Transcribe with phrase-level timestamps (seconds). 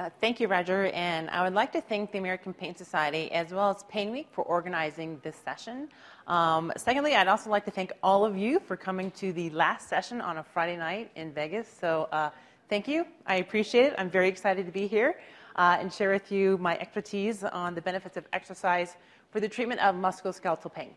[0.00, 0.86] Uh, thank you, Roger.
[0.94, 4.28] And I would like to thank the American Pain Society as well as Pain Week
[4.32, 5.90] for organizing this session.
[6.26, 9.90] Um, secondly, I'd also like to thank all of you for coming to the last
[9.90, 11.68] session on a Friday night in Vegas.
[11.68, 12.30] So uh,
[12.70, 13.04] thank you.
[13.26, 13.94] I appreciate it.
[13.98, 15.16] I'm very excited to be here
[15.56, 18.96] uh, and share with you my expertise on the benefits of exercise
[19.30, 20.94] for the treatment of musculoskeletal pain.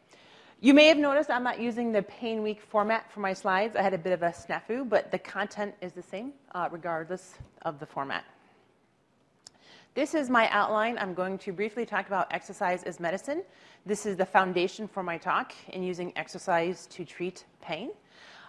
[0.62, 3.76] You may have noticed I'm not using the Pain Week format for my slides.
[3.76, 7.34] I had a bit of a snafu, but the content is the same uh, regardless
[7.64, 8.24] of the format.
[9.96, 10.98] This is my outline.
[10.98, 13.44] I'm going to briefly talk about exercise as medicine.
[13.86, 17.92] This is the foundation for my talk in using exercise to treat pain.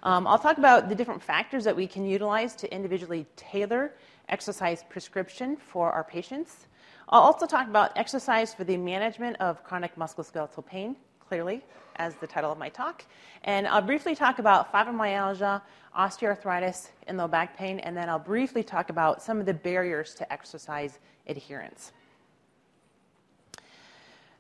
[0.05, 3.93] Um, I'll talk about the different factors that we can utilize to individually tailor
[4.31, 6.67] exercise prescription for our patients.
[7.11, 11.63] I'll also talk about exercise for the management of chronic musculoskeletal pain, clearly,
[11.97, 13.05] as the title of my talk.
[13.43, 15.61] And I'll briefly talk about fibromyalgia,
[15.95, 20.15] osteoarthritis, and low back pain, and then I'll briefly talk about some of the barriers
[20.15, 21.93] to exercise adherence.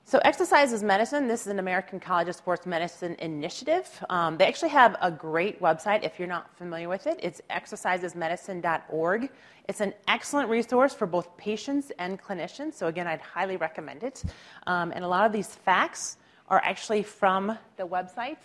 [0.07, 3.89] So, Exercise is Medicine, this is an American College of Sports Medicine initiative.
[4.11, 7.19] Um, they actually have a great website if you're not familiar with it.
[7.23, 9.31] It's exerciseismedicine.org.
[9.67, 12.75] It's an excellent resource for both patients and clinicians.
[12.75, 14.23] So, again, I'd highly recommend it.
[14.67, 18.37] Um, and a lot of these facts are actually from the website.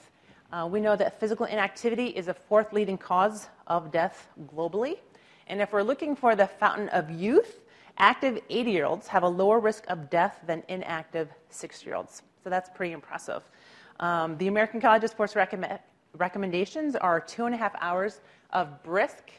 [0.53, 4.97] Uh, we know that physical inactivity is a fourth leading cause of death globally.
[5.47, 7.59] And if we're looking for the fountain of youth,
[7.99, 12.23] active 80 year olds have a lower risk of death than inactive 60 year olds.
[12.43, 13.43] So that's pretty impressive.
[13.99, 15.79] Um, the American College of Sports recommend,
[16.17, 19.31] recommendations are two and a half hours of brisk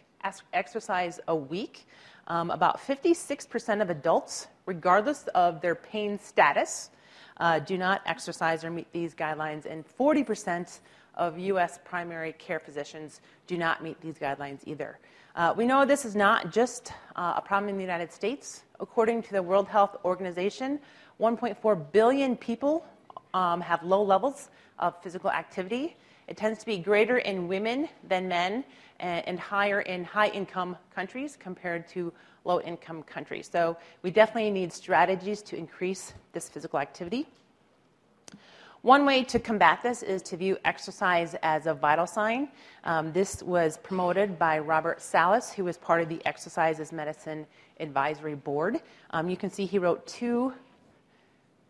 [0.53, 1.87] exercise a week.
[2.27, 6.91] Um, about 56% of adults, regardless of their pain status,
[7.39, 10.81] uh, do not exercise or meet these guidelines, and 40%
[11.15, 11.79] of U.S.
[11.85, 14.99] primary care physicians do not meet these guidelines either.
[15.37, 18.65] Uh, we know this is not just uh, a problem in the United States.
[18.81, 20.81] According to the World Health Organization,
[21.21, 22.85] 1.4 billion people
[23.33, 24.49] um, have low levels
[24.81, 25.97] of physical activity.
[26.27, 28.65] It tends to be greater in women than men
[28.99, 32.13] and, and higher in high income countries compared to
[32.45, 33.49] low income countries.
[33.53, 37.29] So we definitely need strategies to increase this physical activity.
[38.83, 42.49] One way to combat this is to view exercise as a vital sign.
[42.85, 47.47] Um, this was promoted by Robert Sallis, who was part of the Exercise as Medicine
[47.79, 48.81] Advisory Board.
[49.11, 50.55] Um, you can see he wrote two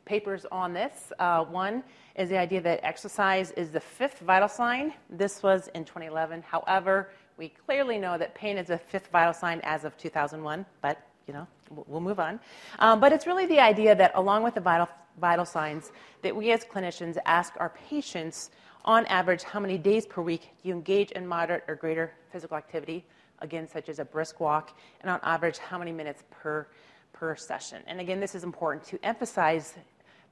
[0.05, 1.13] papers on this.
[1.19, 1.83] Uh, one
[2.15, 4.95] is the idea that exercise is the fifth vital sign.
[5.11, 6.43] This was in 2011.
[6.43, 11.10] However, we clearly know that pain is a fifth vital sign as of 2001, but
[11.31, 11.47] you know,
[11.87, 12.41] we'll move on.
[12.81, 14.89] Um, but it's really the idea that along with the vital
[15.21, 15.93] vital signs
[16.23, 18.51] that we as clinicians ask our patients
[18.85, 22.57] on average how many days per week do you engage in moderate or greater physical
[22.57, 23.05] activity,
[23.41, 26.67] again, such as a brisk walk, and on average how many minutes per,
[27.13, 27.83] per session.
[27.87, 29.75] And again, this is important to emphasize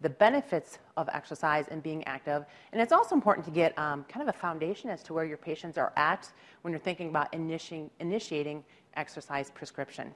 [0.00, 2.44] the benefits of exercise and being active.
[2.72, 5.36] And it's also important to get um, kind of a foundation as to where your
[5.36, 6.32] patients are at
[6.62, 8.64] when you're thinking about initiating, initiating
[8.96, 10.12] exercise prescription.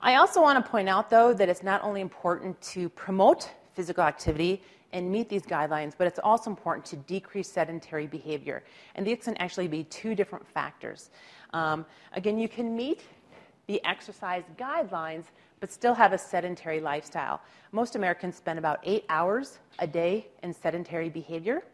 [0.00, 4.04] I also want to point out, though, that it's not only important to promote physical
[4.04, 4.62] activity
[4.92, 8.62] and meet these guidelines, but it's also important to decrease sedentary behavior.
[8.94, 11.10] And these can actually be two different factors.
[11.52, 13.02] Um, again, you can meet
[13.66, 15.24] the exercise guidelines,
[15.60, 17.40] but still have a sedentary lifestyle.
[17.72, 21.64] Most Americans spend about eight hours a day in sedentary behavior.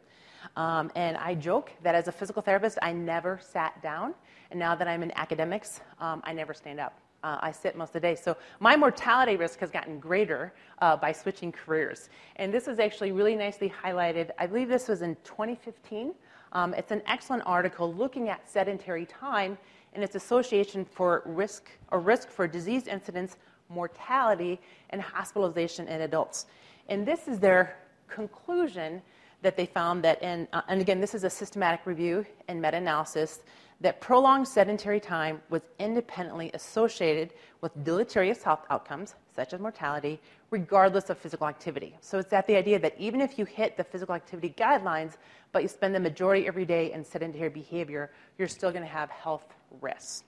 [0.56, 4.14] Um, and I joke that as a physical therapist, I never sat down.
[4.50, 6.98] And now that I'm in academics, um, I never stand up.
[7.22, 8.14] Uh, I sit most of the day.
[8.14, 12.08] So my mortality risk has gotten greater uh, by switching careers.
[12.36, 14.30] And this is actually really nicely highlighted.
[14.38, 16.14] I believe this was in 2015.
[16.52, 19.58] Um, it's an excellent article looking at sedentary time
[19.92, 23.36] and its association for risk or risk for disease incidence,
[23.68, 24.60] mortality,
[24.90, 26.46] and hospitalization in adults.
[26.88, 27.76] And this is their
[28.08, 29.02] conclusion
[29.42, 32.76] that they found that in, uh, and again, this is a systematic review and meta
[32.76, 33.40] analysis
[33.80, 37.32] that prolonged sedentary time was independently associated
[37.62, 41.96] with deleterious health outcomes, such as mortality, regardless of physical activity.
[42.00, 45.16] So it's that the idea that even if you hit the physical activity guidelines,
[45.52, 49.10] but you spend the majority every day in sedentary behavior, you're still going to have
[49.10, 50.24] health risks.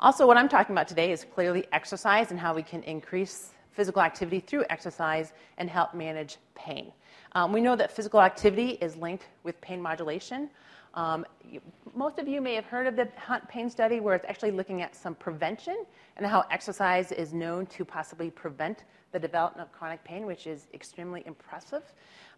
[0.00, 4.02] Also, what I'm talking about today is clearly exercise and how we can increase physical
[4.02, 6.92] activity through exercise and help manage pain.
[7.34, 10.50] Um, we know that physical activity is linked with pain modulation.
[10.94, 11.60] Um, you,
[11.94, 14.82] most of you may have heard of the Hunt Pain Study, where it's actually looking
[14.82, 15.84] at some prevention
[16.16, 20.66] and how exercise is known to possibly prevent the development of chronic pain, which is
[20.74, 21.82] extremely impressive.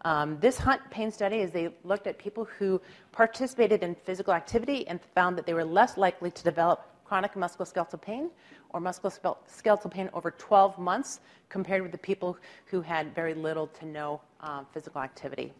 [0.03, 2.81] Um, this Hunt Pain Study is they looked at people who
[3.11, 8.01] participated in physical activity and found that they were less likely to develop chronic musculoskeletal
[8.01, 8.29] pain
[8.69, 13.85] or musculoskeletal pain over 12 months compared with the people who had very little to
[13.85, 15.53] no um, physical activity.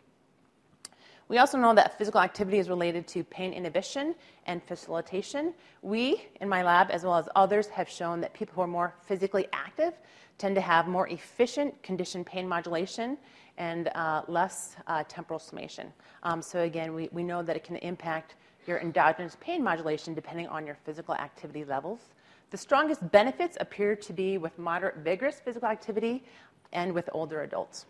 [1.27, 4.13] We also know that physical activity is related to pain inhibition
[4.45, 5.55] and facilitation.
[5.81, 8.93] We, in my lab, as well as others, have shown that people who are more
[9.07, 9.93] physically active
[10.37, 13.17] tend to have more efficient condition pain modulation
[13.57, 15.91] and uh, less uh, temporal summation.
[16.21, 18.35] Um, so, again, we, we know that it can impact
[18.67, 22.01] your endogenous pain modulation depending on your physical activity levels.
[22.51, 26.23] The strongest benefits appear to be with moderate, vigorous physical activity
[26.71, 27.87] and with older adults.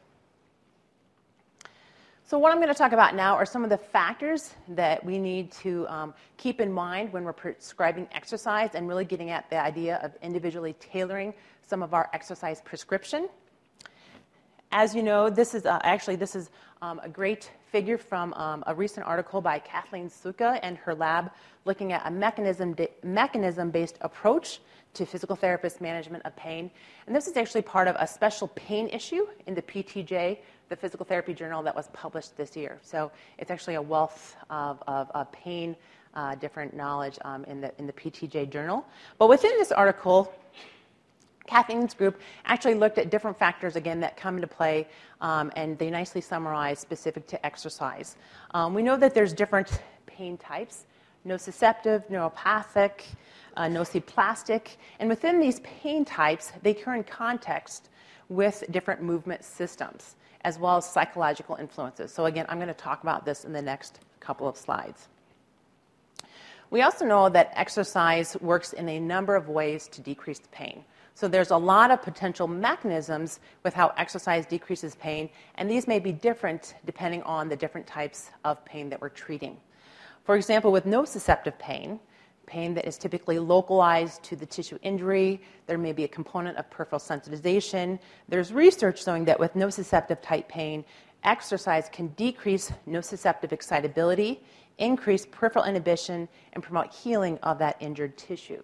[2.27, 5.19] So, what I'm going to talk about now are some of the factors that we
[5.19, 9.63] need to um, keep in mind when we're prescribing exercise and really getting at the
[9.63, 13.30] idea of individually tailoring some of our exercise prescription.
[14.72, 16.50] As you know, this is uh, actually this is
[16.81, 21.30] um, a great figure from um, a recent article by Kathleen Sluka and her lab
[21.66, 24.62] looking at a mechanism mechanism-based approach
[24.95, 26.72] to physical therapist management of pain.
[27.06, 30.39] And this is actually part of a special pain issue in the PTJ
[30.69, 32.79] the Physical Therapy Journal that was published this year.
[32.81, 35.75] So it's actually a wealth of, of, of pain,
[36.13, 38.85] uh, different knowledge um, in, the, in the PTJ Journal.
[39.17, 40.33] But within this article,
[41.47, 44.88] Kathleen's group actually looked at different factors again that come into play,
[45.21, 48.15] um, and they nicely summarize specific to exercise.
[48.51, 50.85] Um, we know that there's different pain types:
[51.25, 53.03] nociceptive, neuropathic,
[53.57, 53.69] uh,
[55.00, 57.90] and within these pain types, they occur in context
[58.30, 60.16] with different movement systems
[60.46, 62.13] as well as psychological influences.
[62.13, 65.07] So, again, I'm going to talk about this in the next couple of slides.
[66.69, 70.86] We also know that exercise works in a number of ways to decrease the pain.
[71.16, 75.98] So, there's a lot of potential mechanisms with how exercise decreases pain, and these may
[75.98, 79.58] be different depending on the different types of pain that we're treating.
[80.25, 82.00] For example, with nociceptive pain,
[82.45, 85.42] pain that is typically localized to the tissue injury.
[85.68, 88.00] There may be a component of peripheral sensitization.
[88.30, 90.86] There's research showing that with nociceptive type pain,
[91.24, 94.44] exercise can decrease nociceptive excitability,
[94.77, 98.62] increase peripheral inhibition, and promote healing of that injured tissue.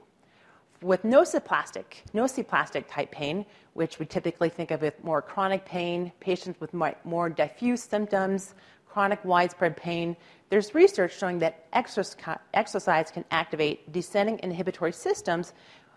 [0.81, 6.59] With nociplastic, nociplastic type pain, which we typically think of as more chronic pain, patients
[6.59, 8.55] with more diffuse symptoms,
[8.91, 10.17] chronic widespread pain,
[10.49, 15.53] there's research showing that exercise can activate descending inhibitory systems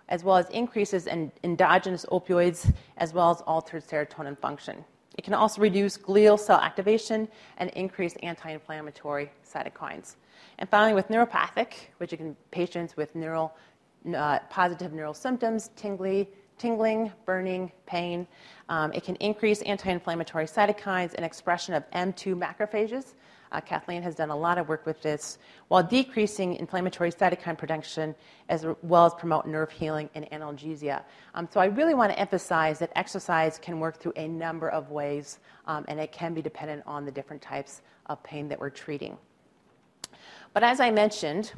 [0.09, 4.85] as well as increases in endogenous opioids as well as altered serotonin function.
[5.17, 10.17] It can also reduce glial cell activation and increase anti inflammatory cytokines.
[10.59, 13.57] And finally, with neuropathic, which can patients with neural,
[14.15, 18.27] uh, positive neural symptoms, tingly, tingling, burning, pain.
[18.69, 23.15] Um, it can increase anti inflammatory cytokines and expression of M2 macrophages.
[23.53, 28.13] Uh, Kathleen has done a lot of work with this while decreasing inflammatory cytokine production
[28.49, 31.05] as well as promote nerve healing and analgesia.
[31.35, 34.91] Um, so I really want to emphasize that exercise can work through a number of
[34.91, 38.71] ways um, and it can be dependent on the different types of pain that we're
[38.71, 39.17] treating.
[40.53, 41.53] But as I mentioned,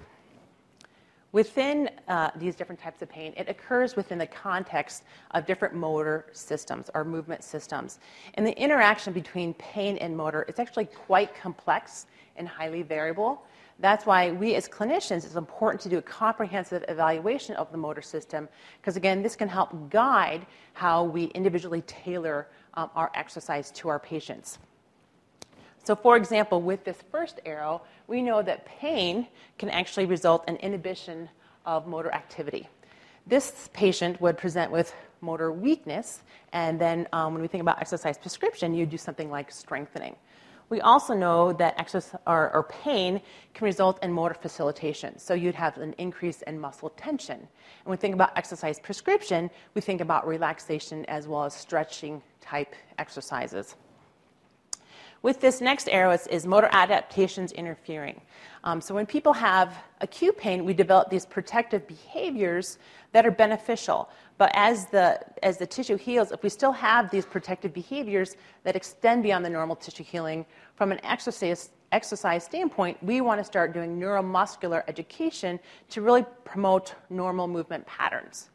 [1.32, 5.02] Within uh, these different types of pain, it occurs within the context
[5.32, 7.98] of different motor systems or movement systems.
[8.34, 12.06] And the interaction between pain and motor is actually quite complex
[12.36, 13.42] and highly variable.
[13.78, 18.00] That's why we as clinicians, it's important to do a comprehensive evaluation of the motor
[18.00, 18.48] system,
[18.80, 23.98] because again, this can help guide how we individually tailor um, our exercise to our
[23.98, 24.58] patients.
[25.86, 30.56] So, for example, with this first arrow, we know that pain can actually result in
[30.56, 31.28] inhibition
[31.64, 32.68] of motor activity.
[33.24, 38.18] This patient would present with motor weakness, and then um, when we think about exercise
[38.18, 40.16] prescription, you do something like strengthening.
[40.70, 43.20] We also know that exercise, or, or, pain
[43.54, 45.16] can result in motor facilitation.
[45.20, 47.36] So you'd have an increase in muscle tension.
[47.38, 47.48] And
[47.84, 52.74] when we think about exercise prescription, we think about relaxation as well as stretching type
[52.98, 53.76] exercises.
[55.22, 58.20] With this next arrow is, is motor adaptations interfering.
[58.64, 62.78] Um, so when people have acute pain, we develop these protective behaviors
[63.12, 64.08] that are beneficial.
[64.38, 68.76] But as the, as the tissue heals, if we still have these protective behaviors that
[68.76, 70.44] extend beyond the normal tissue healing,
[70.74, 75.58] from an exercise, exercise standpoint, we want to start doing neuromuscular education
[75.88, 78.50] to really promote normal movement patterns.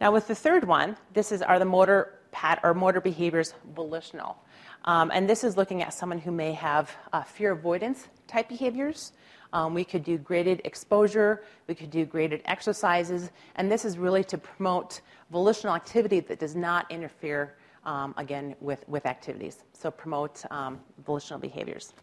[0.00, 4.36] Now, with the third one, this is are the motor pat or motor behaviors volitional.
[4.84, 9.12] Um, and this is looking at someone who may have uh, fear avoidance type behaviors.
[9.52, 14.24] Um, we could do graded exposure, we could do graded exercises, and this is really
[14.24, 15.00] to promote
[15.30, 19.62] volitional activity that does not interfere, um, again, with, with activities.
[19.72, 21.94] So, promote um, volitional behaviors.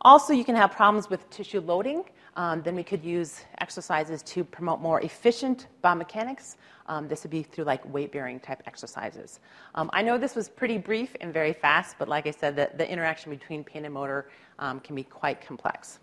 [0.00, 2.04] Also, you can have problems with tissue loading.
[2.36, 6.56] Um, then we could use exercises to promote more efficient biomechanics.
[6.86, 9.40] Um, this would be through like weight bearing type exercises.
[9.74, 12.70] Um, I know this was pretty brief and very fast, but like I said, the,
[12.76, 14.28] the interaction between pain and motor
[14.58, 15.98] um, can be quite complex.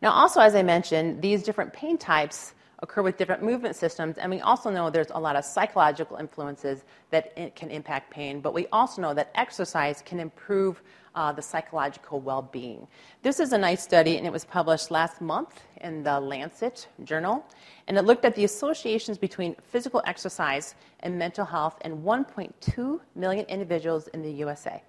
[0.00, 4.30] Now, also, as I mentioned, these different pain types occur with different movement systems, and
[4.30, 8.68] we also know there's a lot of psychological influences that can impact pain, but we
[8.68, 10.80] also know that exercise can improve
[11.14, 12.86] uh, the psychological well being.
[13.22, 17.44] This is a nice study, and it was published last month in the Lancet journal,
[17.88, 23.44] and it looked at the associations between physical exercise and mental health in 1.2 million
[23.46, 24.82] individuals in the USA.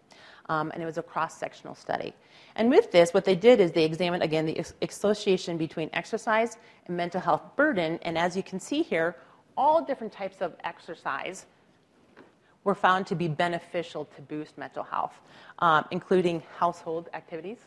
[0.47, 2.13] Um, and it was a cross sectional study.
[2.55, 6.95] And with this, what they did is they examined again the association between exercise and
[6.95, 7.99] mental health burden.
[8.03, 9.15] And as you can see here,
[9.57, 11.45] all different types of exercise
[12.63, 15.13] were found to be beneficial to boost mental health,
[15.59, 17.59] um, including household activities,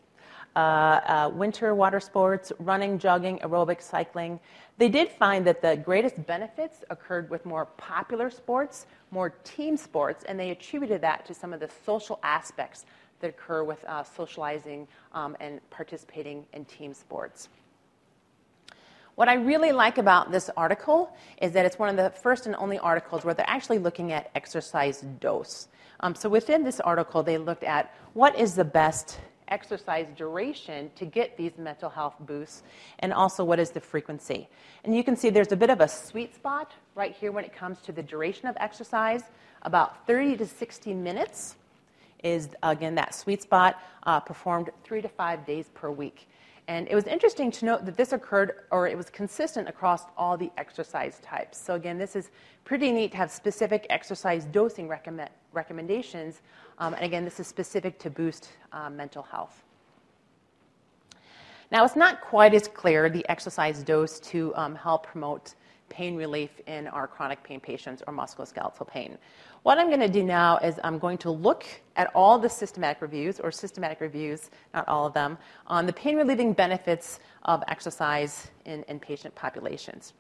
[1.35, 4.41] winter water sports, running, jogging, aerobic, cycling.
[4.79, 10.25] They did find that the greatest benefits occurred with more popular sports, more team sports,
[10.29, 12.87] and they attributed that to some of the social aspects
[13.21, 17.49] that occur with uh, socializing um, and participating in team sports.
[19.17, 22.55] What I really like about this article is that it's one of the first and
[22.55, 25.67] only articles where they're actually looking at exercise dose.
[25.99, 31.05] Um, so within this article, they looked at what is the best exercise duration to
[31.05, 32.63] get these mental health boosts,
[33.01, 34.49] and also what is the frequency.
[34.85, 37.55] And you can see there's a bit of a sweet spot right here when it
[37.55, 39.23] comes to the duration of exercise.
[39.63, 41.57] About 30 to 60 minutes
[42.23, 46.29] is, again, that sweet spot, uh, performed three to five days per week.
[46.69, 50.37] And it was interesting to note that this occurred, or it was consistent across all
[50.37, 51.59] the exercise types.
[51.59, 52.31] So, again, this is
[52.65, 56.43] pretty neat to have specific exercise dosing recommend, recommendations.
[56.79, 59.63] Um, and again, this is specific to boost uh, mental health.
[61.71, 65.55] Now, it's not quite as clear the exercise dose to um, help promote
[65.91, 69.19] pain relief in our chronic pain patients or musculoskeletal pain.
[69.65, 71.65] What I'm going to do now is I'm going to look
[71.97, 76.17] at all the systematic reviews, or systematic reviews, not all of them, on the pain
[76.17, 80.13] relieving benefits of exercise in, in patient populations.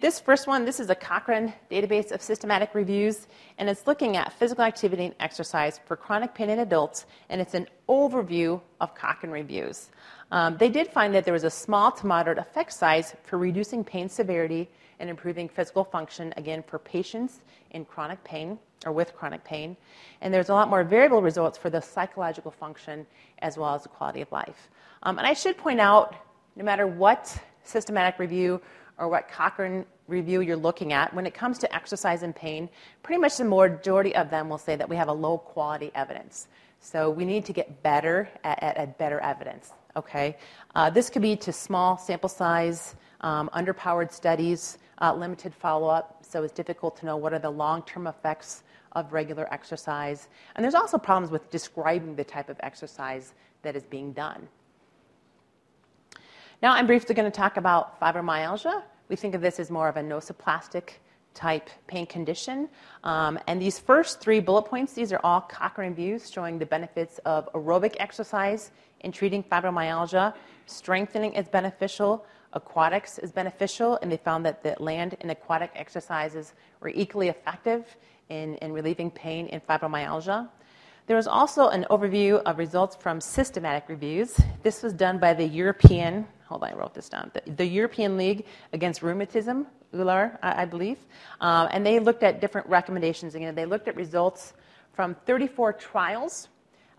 [0.00, 3.26] This first one, this is a Cochrane database of systematic reviews,
[3.58, 7.52] and it's looking at physical activity and exercise for chronic pain in adults, and it's
[7.52, 9.90] an overview of Cochrane reviews.
[10.30, 13.84] Um, they did find that there was a small to moderate effect size for reducing
[13.84, 17.40] pain severity and improving physical function, again, for patients
[17.72, 19.76] in chronic pain or with chronic pain.
[20.22, 23.06] And there's a lot more variable results for the psychological function
[23.40, 24.70] as well as the quality of life.
[25.02, 26.16] Um, and I should point out
[26.56, 28.62] no matter what systematic review
[29.00, 32.68] or what Cochrane review you're looking at, when it comes to exercise and pain,
[33.02, 36.46] pretty much the majority of them will say that we have a low quality evidence.
[36.80, 39.72] So we need to get better at, at, at better evidence.
[39.96, 40.36] Okay,
[40.74, 46.24] uh, this could be to small sample size, um, underpowered studies, uh, limited follow up.
[46.24, 50.28] So it's difficult to know what are the long term effects of regular exercise.
[50.54, 54.48] And there's also problems with describing the type of exercise that is being done.
[56.62, 58.82] Now, I'm briefly going to talk about fibromyalgia.
[59.10, 60.90] We think of this as more of a nociplastic
[61.34, 62.68] type pain condition.
[63.02, 67.18] Um, and these first three bullet points, these are all Cochrane views showing the benefits
[67.24, 70.32] of aerobic exercise in treating fibromyalgia.
[70.66, 76.54] Strengthening is beneficial, aquatics is beneficial, and they found that the land and aquatic exercises
[76.78, 77.96] were equally effective
[78.28, 80.48] in, in relieving pain in fibromyalgia.
[81.08, 84.40] There was also an overview of results from systematic reviews.
[84.62, 88.16] This was done by the European, hold on, I wrote this down, the, the European
[88.16, 90.98] League Against Rheumatism, EULAR, I, I believe.
[91.40, 93.36] Um, and they looked at different recommendations.
[93.36, 94.54] Again, they looked at results
[94.92, 96.48] from 34 trials,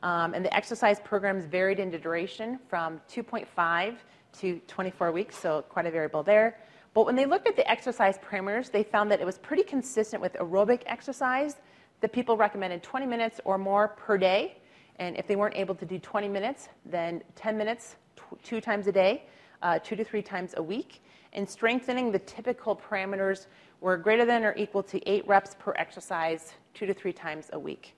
[0.04, 3.98] um, and the exercise programs varied in duration from 2.5
[4.40, 6.58] to 24 weeks, so quite a variable there.
[6.94, 10.22] But when they looked at the exercise parameters, they found that it was pretty consistent
[10.22, 11.58] with aerobic exercise
[12.00, 14.58] that people recommended 20 minutes or more per day.
[14.96, 17.98] And if they weren't able to do 20 minutes, then 10 minutes
[18.44, 19.24] two times a day,
[19.62, 21.04] uh, two to three times a week.
[21.34, 23.48] And strengthening the typical parameters
[23.80, 27.60] were greater than or equal to eight reps per exercise, two to three times a
[27.60, 27.96] week.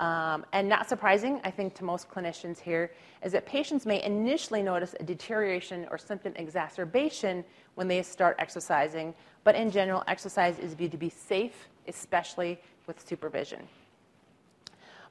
[0.00, 2.90] Um, and not surprising, I think, to most clinicians here,
[3.22, 7.44] is that patients may initially notice a deterioration or symptom exacerbation
[7.76, 13.06] when they start exercising, but in general, exercise is viewed to be safe, especially with
[13.06, 13.68] supervision.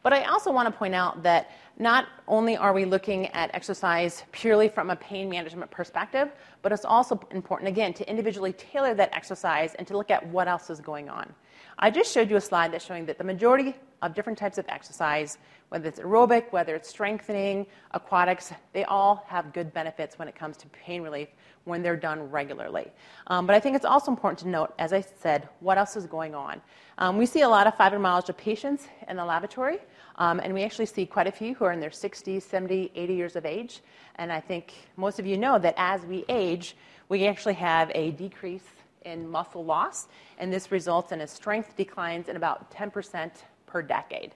[0.03, 4.23] But I also want to point out that not only are we looking at exercise
[4.31, 6.29] purely from a pain management perspective,
[6.61, 10.47] but it's also important, again, to individually tailor that exercise and to look at what
[10.47, 11.33] else is going on.
[11.79, 14.65] I just showed you a slide that's showing that the majority of different types of
[14.67, 15.37] exercise,
[15.69, 20.57] whether it's aerobic, whether it's strengthening, aquatics, they all have good benefits when it comes
[20.57, 21.29] to pain relief
[21.63, 22.91] when they're done regularly.
[23.27, 26.05] Um, but I think it's also important to note, as I said, what else is
[26.05, 26.61] going on.
[26.97, 29.79] Um, we see a lot of fibromyalgia patients in the laboratory,
[30.17, 33.13] um, and we actually see quite a few who are in their 60s, 70, 80
[33.13, 33.81] years of age.
[34.15, 36.75] And I think most of you know that as we age,
[37.09, 38.63] we actually have a decrease
[39.05, 43.31] in muscle loss, and this results in a strength declines in about 10%
[43.65, 44.33] per decade.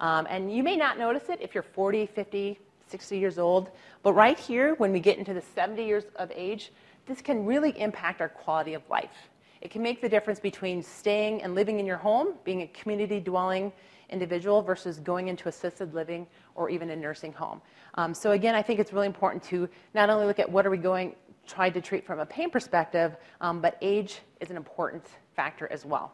[0.00, 2.58] Um, and you may not notice it if you're 40, 50,
[2.88, 3.70] 60 years old,
[4.02, 6.72] but right here, when we get into the 70 years of age,
[7.06, 9.28] this can really impact our quality of life.
[9.60, 13.20] It can make the difference between staying and living in your home, being a community
[13.20, 13.72] dwelling
[14.10, 17.60] individual, versus going into assisted living or even a nursing home.
[17.94, 20.70] Um, so again, I think it's really important to not only look at what are
[20.70, 21.14] we going
[21.46, 25.84] try to treat from a pain perspective, um, but age is an important factor as
[25.84, 26.12] well.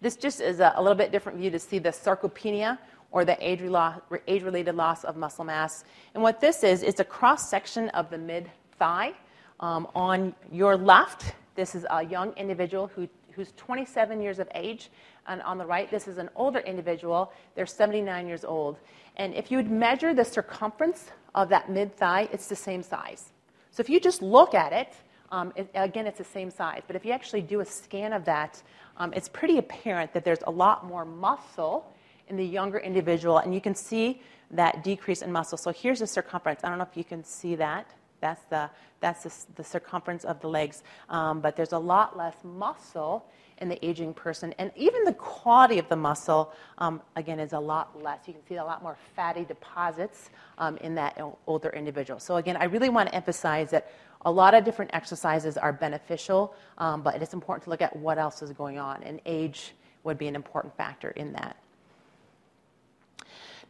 [0.00, 2.78] This just is a, a little bit different view to see the sarcopenia
[3.10, 5.84] or the age-related loss of muscle mass.
[6.14, 9.12] And what this is, it's a cross-section of the mid-thigh.
[9.60, 14.90] Um, on your left, this is a young individual who, who's 27 years of age.
[15.26, 17.32] And on the right, this is an older individual.
[17.54, 18.78] They're 79 years old.
[19.16, 23.30] And if you would measure the circumference of that mid thigh, it's the same size.
[23.70, 24.92] So if you just look at it,
[25.30, 26.82] um, it, again, it's the same size.
[26.86, 28.62] But if you actually do a scan of that,
[28.98, 31.90] um, it's pretty apparent that there's a lot more muscle
[32.28, 35.56] in the younger individual, and you can see that decrease in muscle.
[35.56, 36.60] So here's the circumference.
[36.62, 37.86] I don't know if you can see that.
[38.22, 40.82] That's the, that's the, the circumference of the legs.
[41.10, 43.26] Um, but there's a lot less muscle
[43.58, 44.54] in the aging person.
[44.58, 48.20] And even the quality of the muscle, um, again, is a lot less.
[48.26, 52.18] You can see a lot more fatty deposits um, in that older individual.
[52.18, 53.92] So, again, I really want to emphasize that
[54.24, 58.18] a lot of different exercises are beneficial, um, but it's important to look at what
[58.18, 59.74] else is going on, and age
[60.04, 61.56] would be an important factor in that.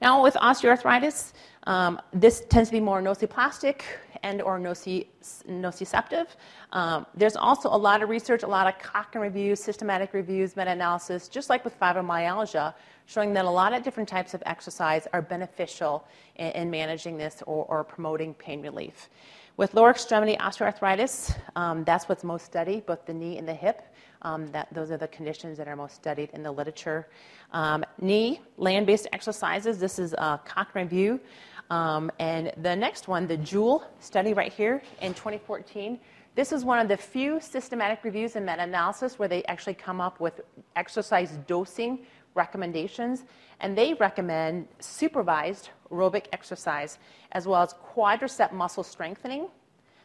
[0.02, 1.32] Now, with osteoarthritis,
[1.68, 3.82] um, this tends to be more nociplastic
[4.24, 6.26] and or nociceptive.
[6.72, 11.28] Um, there's also a lot of research, a lot of Cochrane reviews, systematic reviews, meta-analysis,
[11.28, 12.74] just like with fibromyalgia,
[13.06, 17.40] showing that a lot of different types of exercise are beneficial in, in managing this
[17.46, 19.08] or, or, promoting pain relief.
[19.56, 23.82] With lower extremity osteoarthritis, um, that's what's most studied, both the knee and the hip.
[24.22, 27.08] Um, that, those are the conditions that are most studied in the literature.
[27.52, 31.20] Um, knee, land based exercises, this is a Cochrane review.
[31.70, 35.98] Um, and the next one, the Juhl study right here in 2014,
[36.34, 40.00] this is one of the few systematic reviews and meta analysis where they actually come
[40.00, 40.40] up with
[40.76, 43.24] exercise dosing recommendations.
[43.60, 46.98] And they recommend supervised aerobic exercise
[47.32, 49.48] as well as quadricep muscle strengthening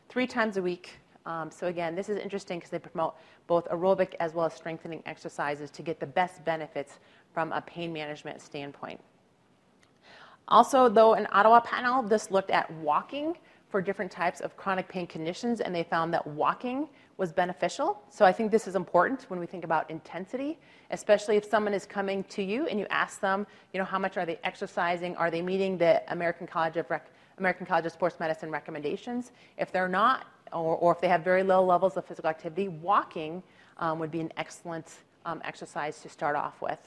[0.10, 1.00] three times a week.
[1.28, 3.16] Um, so, again, this is interesting because they promote
[3.48, 7.00] both aerobic as well as strengthening exercises to get the best benefits
[7.34, 9.02] from a pain management standpoint.
[10.48, 13.36] Also, though, an Ottawa panel, this looked at walking
[13.68, 16.88] for different types of chronic pain conditions, and they found that walking
[17.18, 18.02] was beneficial.
[18.10, 20.58] So I think this is important when we think about intensity,
[20.92, 24.16] especially if someone is coming to you and you ask them, you know, how much
[24.16, 25.18] are they exercising?
[25.18, 29.34] Are they meeting the American College of Rec- American College of Sports Medicine recommendations?
[29.58, 33.44] If they're not, or, or if they have very low levels of physical activity, walking
[33.78, 34.88] um, would be an excellent
[35.26, 36.80] um, exercise to start off with.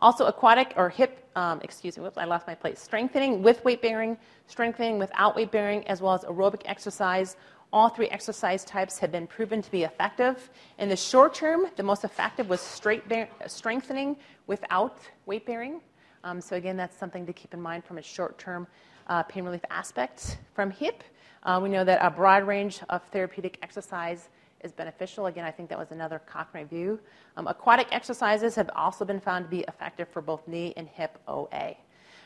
[0.00, 2.78] Also, aquatic or hip, um, excuse me, whoops, I lost my place.
[2.78, 4.16] Strengthening with weight bearing,
[4.46, 7.36] strengthening without weight bearing, as well as aerobic exercise.
[7.72, 10.50] All three exercise types have been proven to be effective.
[10.78, 14.16] In the short term, the most effective was straight bear- strengthening
[14.46, 15.80] without weight bearing.
[16.22, 18.68] Um, so, again, that's something to keep in mind from a short term
[19.08, 20.38] uh, pain relief aspect.
[20.54, 21.02] From hip,
[21.42, 24.28] uh, we know that a broad range of therapeutic exercise
[24.62, 25.26] is beneficial.
[25.26, 26.98] Again, I think that was another Cochrane review.
[27.36, 31.18] Um, aquatic exercises have also been found to be effective for both knee and hip
[31.28, 31.76] OA.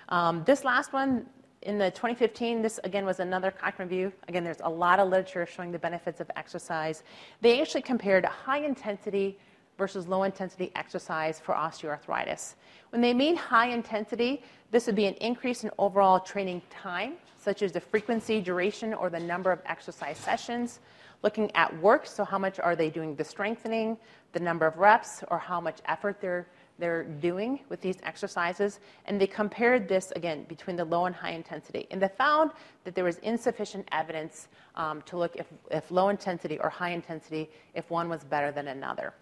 [0.08, 1.26] Um, this last one,
[1.62, 4.12] in the 2015, this again was another Cochrane review.
[4.28, 7.04] Again, there's a lot of literature showing the benefits of exercise.
[7.40, 9.38] They actually compared high intensity
[9.78, 12.54] versus low intensity exercise for osteoarthritis.
[12.90, 17.62] When they mean high intensity, this would be an increase in overall training time, such
[17.62, 20.80] as the frequency, duration, or the number of exercise sessions
[21.22, 23.96] looking at work, so how much are they doing the strengthening,
[24.32, 26.46] the number of reps, or how much effort they're,
[26.78, 28.80] they're doing with these exercises.
[29.06, 31.86] And they compared this, again, between the low and high intensity.
[31.90, 32.50] And they found
[32.84, 37.50] that there was insufficient evidence um, to look if, if low intensity or high intensity,
[37.74, 39.14] if one was better than another.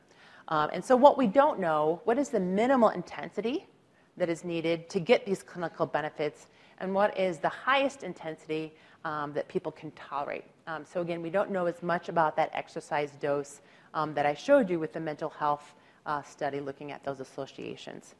[0.50, 3.66] Um, and so, what we don't know, what is the minimal intensity
[4.16, 8.72] that is needed to get these clinical benefits, and what is the highest intensity
[9.04, 10.44] um, that people can tolerate.
[10.66, 13.60] Um, so again, we don't know as much about that exercise dose
[13.94, 15.74] um, that I showed you with the mental health
[16.06, 18.14] uh, study looking at those associations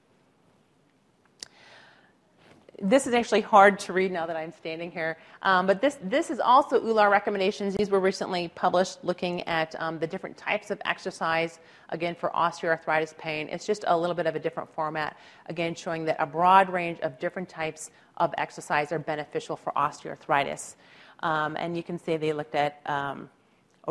[2.80, 5.18] this is actually hard to read now that I'm standing here.
[5.42, 7.76] Um, but this, this is also EULAR recommendations.
[7.76, 13.16] These were recently published looking at um, the different types of exercise, again, for osteoarthritis
[13.18, 13.48] pain.
[13.50, 17.00] It's just a little bit of a different format, again, showing that a broad range
[17.00, 20.76] of different types of exercise are beneficial for osteoarthritis.
[21.20, 23.28] Um, and you can see they looked at um,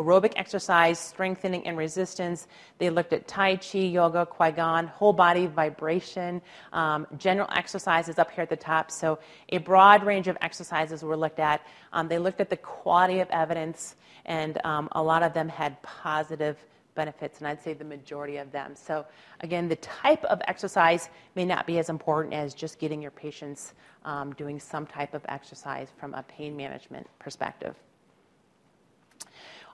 [0.00, 2.46] aerobic exercise, strengthening and resistance.
[2.78, 6.40] They looked at Tai Chi, yoga, Qigong, whole body vibration,
[6.72, 8.90] um, general exercises up here at the top.
[8.90, 9.18] So,
[9.50, 11.66] a broad range of exercises were looked at.
[11.92, 15.80] Um, they looked at the quality of evidence, and um, a lot of them had
[15.82, 16.56] positive
[16.94, 18.74] benefits, and I'd say the majority of them.
[18.74, 19.06] So,
[19.40, 23.74] again, the type of exercise may not be as important as just getting your patients
[24.04, 27.74] um, doing some type of exercise from a pain management perspective.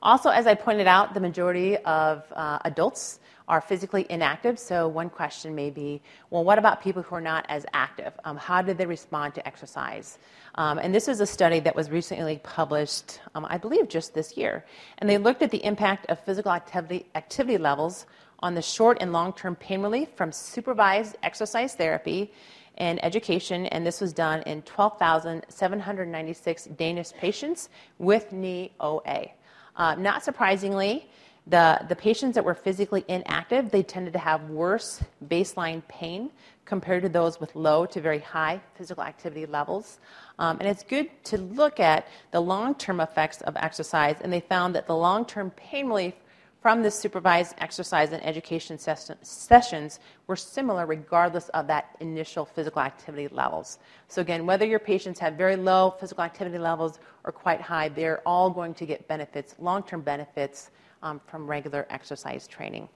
[0.06, 4.56] Also, as I pointed out, the majority of uh, adults are physically inactive.
[4.56, 8.12] So, one question may be well, what about people who are not as active?
[8.24, 10.18] Um, how did they respond to exercise?
[10.54, 14.36] Um, and this is a study that was recently published, um, I believe, just this
[14.36, 14.64] year.
[14.98, 18.06] And they looked at the impact of physical activity, activity levels
[18.38, 22.32] on the short and long term pain relief from supervised exercise therapy
[22.78, 23.66] and education.
[23.66, 29.32] And this was done in 12,796 Danish patients with knee OA.
[29.76, 31.08] Uh, not surprisingly,
[31.46, 36.30] the, the patients that were physically inactive, they tended to have worse baseline pain
[36.64, 40.00] compared to those with low to very high physical activity levels.
[40.40, 44.40] Um, and it's good to look at the long term effects of exercise, and they
[44.40, 46.14] found that the long term pain relief
[46.60, 52.82] from the supervised exercise and education ses- sessions were similar regardless of that initial physical
[52.82, 53.78] activity levels.
[54.08, 58.20] So, again, whether your patients have very low physical activity levels or quite high, they're
[58.26, 60.70] all going to get benefits, long term benefits
[61.02, 62.88] um, from regular exercise training.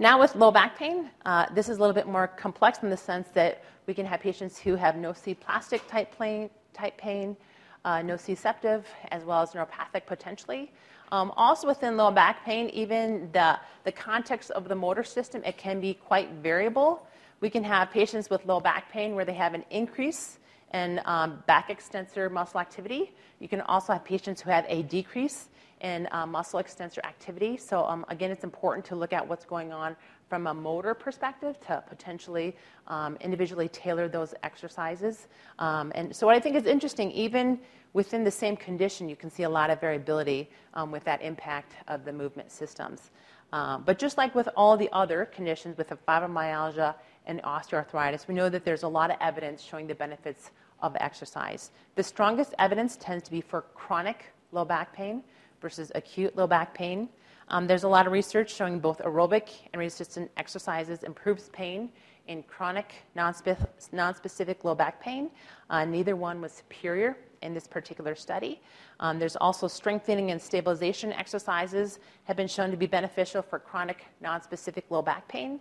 [0.00, 2.96] Now, with low back pain, uh, this is a little bit more complex in the
[2.96, 7.36] sense that we can have patients who have nociplastic type, pain, type pain,
[7.84, 10.70] uh, nociceptive, as well as neuropathic potentially.
[11.10, 15.56] Um, also, within low back pain, even the, the context of the motor system, it
[15.56, 17.06] can be quite variable.
[17.40, 20.38] We can have patients with low back pain where they have an increase
[20.74, 23.12] in um, back extensor muscle activity.
[23.40, 25.48] You can also have patients who have a decrease
[25.80, 27.56] in uh, muscle extensor activity.
[27.56, 29.96] So, um, again, it's important to look at what's going on
[30.28, 32.56] from a motor perspective to potentially
[32.88, 35.28] um, individually tailor those exercises.
[35.58, 37.60] Um, and so, what I think is interesting, even
[37.92, 41.74] within the same condition, you can see a lot of variability um, with that impact
[41.88, 43.10] of the movement systems.
[43.52, 46.94] Um, but just like with all the other conditions, with the fibromyalgia
[47.26, 51.70] and osteoarthritis, we know that there's a lot of evidence showing the benefits of exercise.
[51.94, 55.22] The strongest evidence tends to be for chronic low back pain
[55.60, 57.08] versus acute low back pain.
[57.48, 61.90] Um, there's a lot of research showing both aerobic and resistant exercises improves pain
[62.28, 65.30] in chronic non-specific low back pain.
[65.70, 68.60] Uh, neither one was superior in this particular study.
[69.00, 74.04] Um, there's also strengthening and stabilization exercises have been shown to be beneficial for chronic
[74.20, 75.58] non-specific low back pain.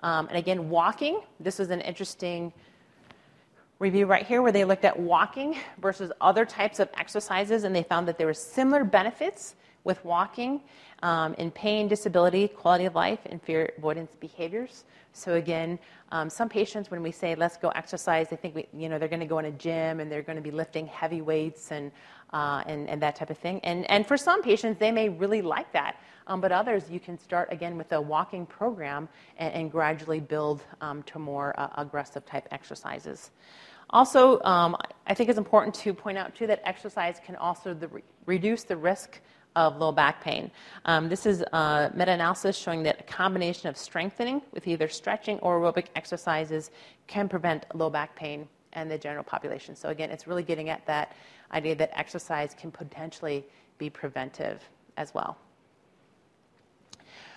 [0.00, 1.20] Um, and again, walking.
[1.40, 2.52] This was an interesting
[3.78, 7.82] review right here where they looked at walking versus other types of exercises, and they
[7.82, 10.60] found that there were similar benefits with walking
[11.02, 14.84] um, in pain, disability, quality of life, and fear avoidance behaviors.
[15.12, 15.78] So again,
[16.12, 19.08] um, some patients, when we say let's go exercise, they think we, you know they're
[19.08, 21.90] going to go in a gym and they're going to be lifting heavy weights and,
[22.32, 23.60] uh, and and that type of thing.
[23.64, 25.96] And and for some patients, they may really like that.
[26.26, 30.62] Um, but others, you can start again with a walking program and, and gradually build
[30.80, 33.30] um, to more uh, aggressive type exercises.
[33.92, 34.76] Also, um,
[35.08, 38.62] I think it's important to point out too that exercise can also the re- reduce
[38.62, 39.20] the risk
[39.56, 40.50] of low back pain.
[40.84, 45.38] Um, this is a meta analysis showing that a combination of strengthening with either stretching
[45.40, 46.70] or aerobic exercises
[47.06, 49.74] can prevent low back pain in the general population.
[49.74, 51.12] So, again, it's really getting at that
[51.52, 53.44] idea that exercise can potentially
[53.78, 54.62] be preventive
[54.96, 55.36] as well.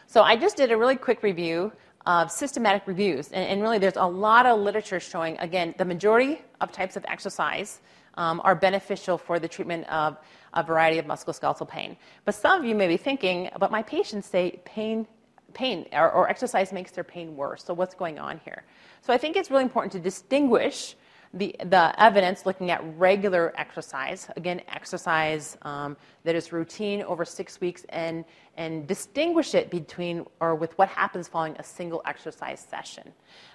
[0.06, 1.72] So, I just did a really quick review
[2.06, 6.42] of systematic reviews, and, and really there's a lot of literature showing, again, the majority
[6.62, 7.80] of types of exercise
[8.16, 10.18] um, are beneficial for the treatment of
[10.54, 11.98] a variety of musculoskeletal pain.
[12.26, 15.08] But some of you may be thinking, but my patients say pain,
[15.54, 17.64] pain or, or exercise makes their pain worse.
[17.64, 18.64] So what's going on here?
[19.02, 20.96] So I think it's really important to distinguish
[21.34, 27.60] the, the evidence looking at regular exercise, again, exercise um, that is routine over six
[27.60, 28.24] weeks, and,
[28.56, 33.12] and distinguish it between or with what happens following a single exercise session.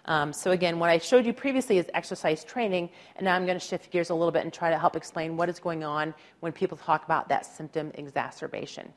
[0.07, 3.59] Um, so, again, what I showed you previously is exercise training, and now I'm going
[3.59, 6.15] to shift gears a little bit and try to help explain what is going on
[6.41, 8.93] when people talk about that symptom exacerbation.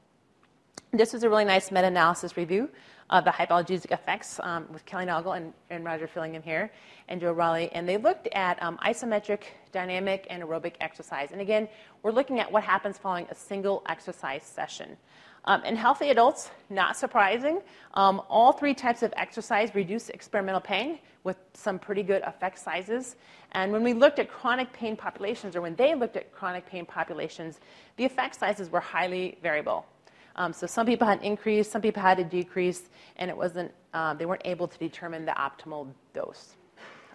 [0.94, 2.70] This was a really nice meta analysis review
[3.10, 6.70] of the hypoalgesic effects um, with Kelly Naugle and, and, Roger Fillingim here
[7.08, 7.70] and Joe Riley.
[7.72, 11.32] And they looked at um, isometric, dynamic, and aerobic exercise.
[11.32, 11.70] And again,
[12.04, 14.98] we're looking at what happens following a single exercise session.
[15.46, 17.62] Um, in healthy adults, not surprising,
[17.94, 23.16] um, all three types of exercise reduce experimental pain with some pretty good effect sizes.
[23.54, 26.86] And when we looked at chronic pain populations, or when they looked at chronic pain
[26.86, 27.62] populations,
[27.96, 29.86] the effect sizes were highly variable.
[30.36, 33.72] Um, so some people had an increase, some people had a decrease, and it wasn't,
[33.94, 36.56] uh, they weren't able to determine the optimal dose.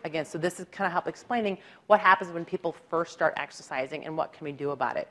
[0.05, 4.05] Again, so this is kind of help explaining what happens when people first start exercising
[4.05, 5.09] and what can we do about it.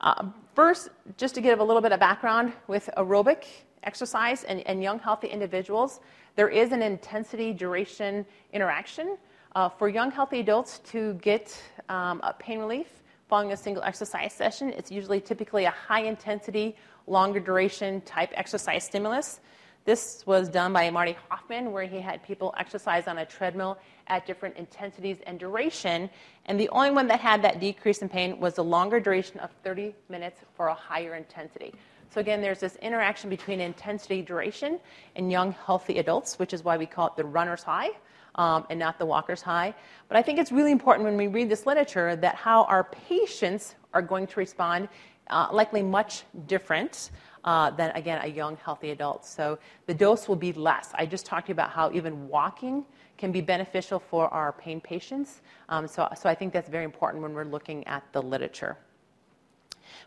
[0.00, 3.44] Uh, first, just to give a little bit of background with aerobic
[3.82, 6.00] exercise and, and young healthy individuals,
[6.36, 9.16] there is an intensity duration interaction.
[9.56, 12.99] Uh, for young healthy adults to get um, pain relief,
[13.30, 14.74] following a single exercise session.
[14.76, 16.74] It's usually typically a high intensity,
[17.06, 19.38] longer duration type exercise stimulus.
[19.84, 24.26] This was done by Marty Hoffman, where he had people exercise on a treadmill at
[24.26, 26.10] different intensities and duration.
[26.46, 29.50] And the only one that had that decrease in pain was the longer duration of
[29.62, 31.72] 30 minutes for a higher intensity.
[32.12, 34.80] So, again, there's this interaction between intensity duration
[35.14, 37.90] in young, healthy adults, which is why we call it the runner's high
[38.34, 39.74] um, and not the walker's high.
[40.08, 43.74] But I think it's really important when we read this literature that how our patients
[43.92, 44.88] are going to respond,
[45.28, 47.10] uh, likely much different.
[47.42, 49.24] Uh, than again a young healthy adult.
[49.24, 50.90] So the dose will be less.
[50.92, 52.84] I just talked about how even walking
[53.16, 55.40] can be beneficial for our pain patients.
[55.70, 58.76] Um, so, so I think that's very important when we're looking at the literature.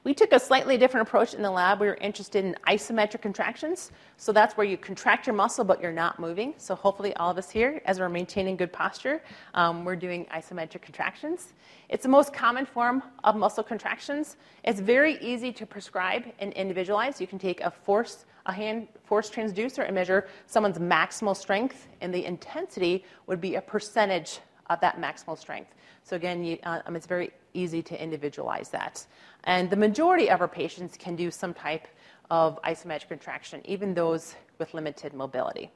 [0.03, 1.79] We took a slightly different approach in the lab.
[1.79, 3.91] We were interested in isometric contractions.
[4.17, 6.53] So that's where you contract your muscle, but you're not moving.
[6.57, 9.21] So hopefully, all of us here, as we're maintaining good posture,
[9.53, 11.53] um, we're doing isometric contractions.
[11.89, 14.37] It's the most common form of muscle contractions.
[14.63, 17.21] It's very easy to prescribe and individualize.
[17.21, 22.13] You can take a force a hand force transducer and measure someone's maximal strength, and
[22.13, 25.73] the intensity would be a percentage of that maximal strength.
[26.03, 29.05] So again, you, uh, um, it's very easy to individualize that.
[29.45, 31.87] And the majority of our patients can do some type
[32.29, 35.71] of isometric contraction, even those with limited mobility.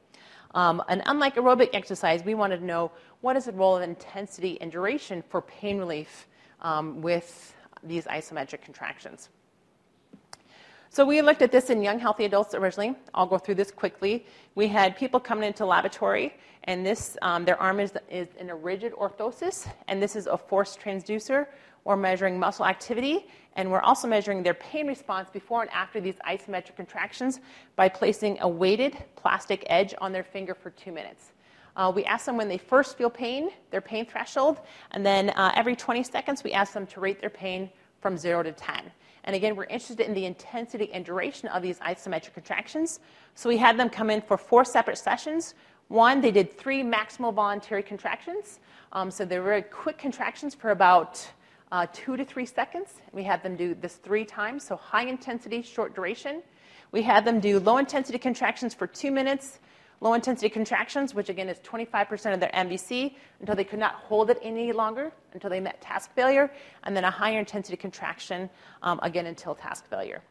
[0.55, 4.59] Um, and unlike aerobic exercise, we wanted to know what is the role of intensity
[4.61, 6.27] and duration for pain relief
[6.61, 7.53] um, with
[7.83, 9.29] these isometric contractions.
[10.89, 12.95] So we looked at this in young healthy adults originally.
[13.13, 14.25] I'll go through this quickly.
[14.55, 18.55] We had people coming into laboratory, and this um, their arm is, is in a
[18.55, 21.47] rigid orthosis, and this is a force transducer.
[21.87, 26.15] We're measuring muscle activity, and we're also measuring their pain response before and after these
[26.27, 27.39] isometric contractions
[27.77, 31.31] by placing a weighted plastic edge on their finger for two minutes.
[31.77, 34.59] Uh, we ask them when they first feel pain, their pain threshold,
[34.91, 37.69] and then uh, every 20 seconds we ask them to rate their pain
[38.01, 38.91] from 0 to 10.
[39.23, 42.99] And again, we're interested in the intensity and duration of these isometric contractions.
[43.35, 45.53] So we had them come in for four separate sessions.
[45.87, 48.59] One, they did three maximal voluntary contractions.
[48.91, 51.25] Um, so they were very quick contractions for about
[51.71, 52.89] uh, two to three seconds.
[53.11, 56.41] We had them do this three times, so high intensity, short duration.
[56.91, 59.59] We had them do low intensity contractions for two minutes,
[59.99, 64.29] low intensity contractions, which again is 25% of their MVC, until they could not hold
[64.29, 66.51] it any longer, until they met task failure,
[66.83, 68.49] and then a higher intensity contraction,
[68.83, 70.21] um, again until task failure.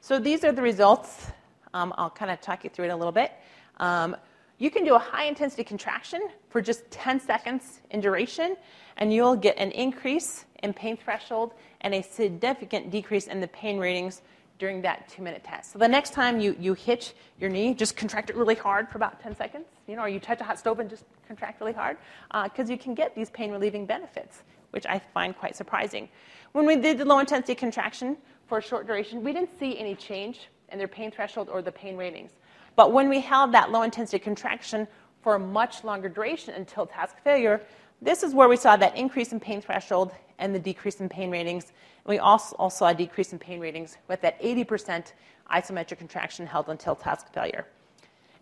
[0.00, 1.26] So these are the results.
[1.74, 3.32] Um, I'll kind of talk you through it a little bit.
[3.78, 4.16] Um,
[4.58, 8.56] you can do a high intensity contraction for just 10 seconds in duration,
[8.96, 13.78] and you'll get an increase in pain threshold and a significant decrease in the pain
[13.78, 14.22] ratings
[14.58, 15.72] during that two minute test.
[15.72, 18.98] So the next time you, you hit your knee, just contract it really hard for
[18.98, 21.72] about 10 seconds, you know, or you touch a hot stove and just contract really
[21.72, 21.96] hard,
[22.44, 26.08] because uh, you can get these pain relieving benefits, which I find quite surprising.
[26.52, 28.16] When we did the low intensity contraction
[28.48, 31.72] for a short duration, we didn't see any change in their pain threshold or the
[31.72, 32.32] pain ratings.
[32.78, 34.86] But when we held that low intensity contraction
[35.20, 37.60] for a much longer duration until task failure,
[38.00, 41.28] this is where we saw that increase in pain threshold and the decrease in pain
[41.28, 41.72] ratings.
[42.06, 45.12] We also, also saw a decrease in pain ratings with that 80%
[45.52, 47.66] isometric contraction held until task failure.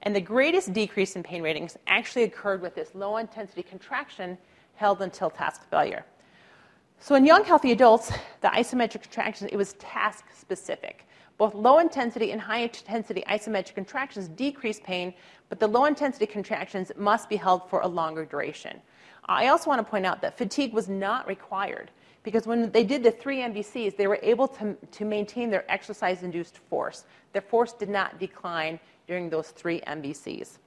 [0.03, 4.37] And the greatest decrease in pain ratings actually occurred with this low intensity contraction
[4.75, 6.05] held until task failure.
[7.01, 11.07] So in young healthy adults, the isometric contractions, it was task specific.
[11.39, 15.13] Both low intensity and high intensity isometric contractions decrease pain,
[15.49, 18.81] but the low intensity contractions must be held for a longer duration.
[19.27, 21.91] I also want to point out that fatigue was not required
[22.23, 26.23] because when they did the three MVCs, they were able to, to maintain their exercise
[26.23, 27.05] induced force.
[27.33, 30.59] Their force did not decline during those three MVCs.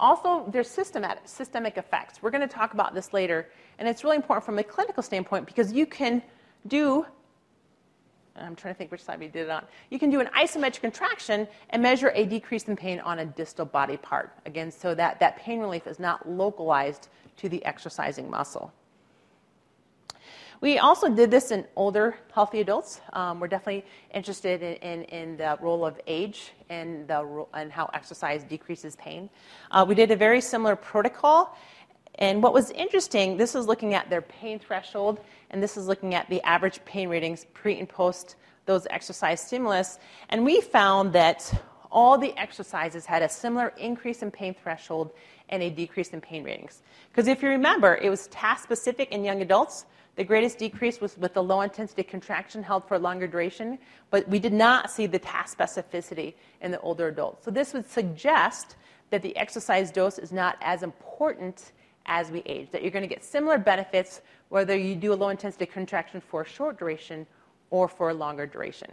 [0.00, 2.20] Also, there's systematic, systemic effects.
[2.20, 5.46] We're going to talk about this later, and it's really important from a clinical standpoint
[5.46, 6.22] because you can
[6.66, 7.06] do
[8.36, 9.64] I'm trying to think which side we did it on.
[9.90, 13.64] You can do an isometric contraction and measure a decrease in pain on a distal
[13.64, 14.32] body part.
[14.44, 18.72] Again, so that, that pain relief is not localized to the exercising muscle.
[20.60, 23.00] We also did this in older, healthy adults.
[23.12, 27.90] Um, we're definitely interested in, in, in, the role of age and, the, and how
[27.92, 29.28] exercise decreases pain.
[29.70, 31.56] Uh, we did a very similar protocol.
[32.16, 35.20] And what was interesting, this is looking at their pain threshold,
[35.54, 38.34] and this is looking at the average pain ratings pre and post
[38.66, 40.00] those exercise stimulus.
[40.30, 41.48] And we found that
[41.92, 45.12] all the exercises had a similar increase in pain threshold
[45.50, 46.82] and a decrease in pain ratings.
[47.08, 49.86] Because if you remember, it was task specific in young adults.
[50.16, 53.78] The greatest decrease was with the low intensity contraction held for a longer duration,
[54.10, 57.44] but we did not see the task specificity in the older adults.
[57.44, 58.74] So this would suggest
[59.10, 61.70] that the exercise dose is not as important
[62.06, 64.20] as we age, that you're going to get similar benefits
[64.54, 67.26] whether you do a low intensity contraction for a short duration
[67.70, 68.88] or for a longer duration.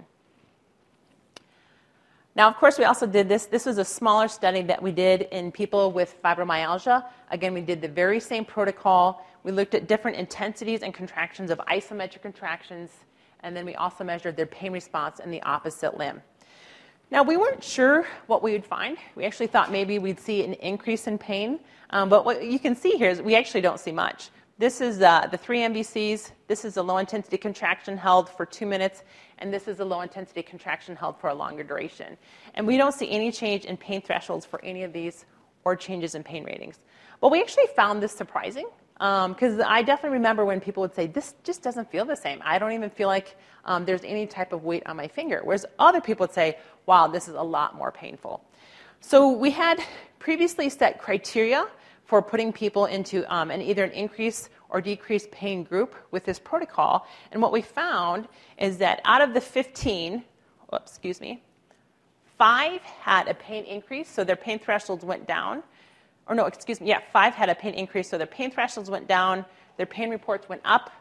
[2.35, 3.45] Now, of course, we also did this.
[3.45, 7.05] This was a smaller study that we did in people with fibromyalgia.
[7.29, 9.23] Again, we did the very same protocol.
[9.43, 12.89] We looked at different intensities and contractions of isometric contractions,
[13.43, 16.23] and then we also measured their pain response in the opposite limb.
[17.11, 18.97] Now, we weren't sure what we would find.
[19.13, 21.59] We actually thought maybe we'd see an increase in pain,
[21.91, 24.31] um, but what you can see here is we actually don't see much.
[24.61, 26.33] This is uh, the three MVCs.
[26.47, 29.01] This is a low intensity contraction held for two minutes,
[29.39, 32.15] and this is a low intensity contraction held for a longer duration.
[32.53, 35.25] And we don't see any change in pain thresholds for any of these
[35.63, 36.77] or changes in pain ratings.
[37.21, 38.67] But we actually found this surprising
[38.99, 42.39] because um, I definitely remember when people would say, This just doesn't feel the same.
[42.45, 45.41] I don't even feel like um, there's any type of weight on my finger.
[45.43, 48.45] Whereas other people would say, Wow, this is a lot more painful.
[48.99, 49.79] So we had
[50.19, 51.65] previously set criteria
[52.11, 56.39] for putting people into um, an, either an increase or decrease pain group with this
[56.39, 57.07] protocol.
[57.31, 60.21] And what we found is that out of the 15,
[60.73, 61.41] oops, excuse me,
[62.37, 65.63] five had a pain increase, so their pain thresholds went down.
[66.27, 69.07] Or no, excuse me, yeah, five had a pain increase, so their pain thresholds went
[69.07, 69.45] down,
[69.77, 70.91] their pain reports went up.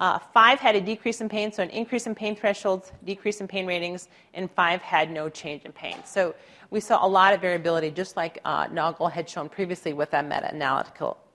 [0.00, 3.46] Uh, five had a decrease in pain, so an increase in pain thresholds, decrease in
[3.46, 5.96] pain ratings, and five had no change in pain.
[6.06, 6.34] So
[6.70, 10.24] we saw a lot of variability, just like uh, Naugle had shown previously with that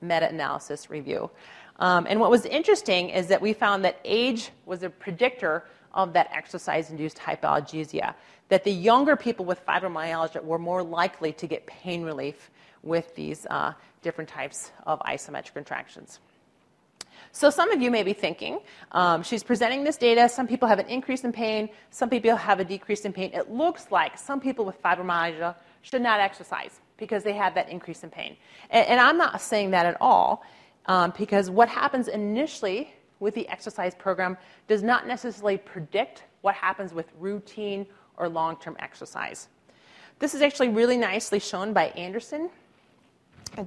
[0.01, 1.29] meta-analysis review.
[1.79, 6.13] Um, and what was interesting is that we found that age was a predictor of
[6.13, 8.13] that exercise-induced hypalgesia.
[8.49, 12.51] That the younger people with fibromyalgia were more likely to get pain relief
[12.83, 16.19] with these uh, different types of isometric contractions.
[17.31, 18.59] So some of you may be thinking,
[18.91, 20.27] um, she's presenting this data.
[20.27, 21.69] Some people have an increase in pain.
[21.89, 23.31] Some people have a decrease in pain.
[23.33, 28.03] It looks like some people with fibromyalgia should not exercise because they have that increase
[28.03, 28.35] in pain.
[28.69, 30.43] And, and I'm not saying that at all
[30.87, 34.35] um, because what happens initially with the exercise program
[34.67, 37.85] does not necessarily predict what happens with routine
[38.17, 39.47] or long term exercise.
[40.19, 42.49] This is actually really nicely shown by Andersen.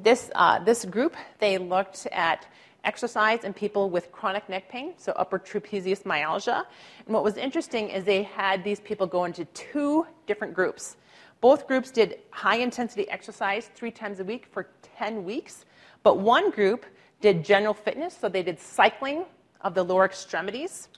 [0.02, 2.46] This, uh, this group, they looked at
[2.84, 6.66] exercise in people with chronic neck pain, so upper trapezius myalgia.
[7.06, 10.96] And what was interesting is they had these people go into two different groups.
[11.40, 15.64] Both groups did high intensity exercise three times a week for 10 weeks,
[16.02, 16.86] but one group
[17.20, 19.24] did general fitness, so they did cycling
[19.60, 20.88] of the lower extremities,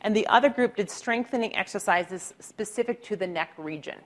[0.00, 3.96] and the other group did strengthening exercises specific to the neck region.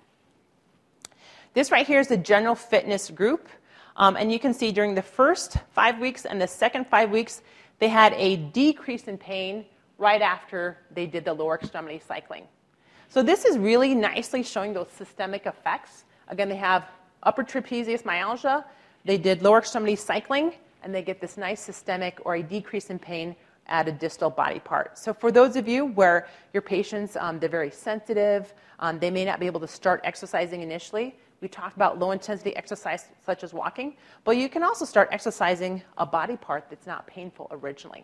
[1.55, 3.49] This right here is the general fitness group.
[3.97, 7.43] Um, and you can see during the first five weeks and the second five weeks,
[7.79, 9.65] they had a decrease in pain
[9.99, 12.45] right after they did the lower extremity cycling.
[13.09, 16.05] So this is really nicely showing those systemic effects.
[16.29, 16.85] Again, they have
[17.23, 18.65] upper trapezius myalgia,
[19.05, 22.99] they did lower extremity cycling, and they get this nice systemic or a decrease in
[22.99, 23.35] pain
[23.69, 24.99] at a distal body part.
[24.99, 29.25] So for those of you where your patients, um, they're very sensitive, um, they may
[29.25, 33.53] not be able to start exercising initially, we talked about low intensity exercise such as
[33.53, 38.01] walking, but you can also start exercising a body part that's not painful originally.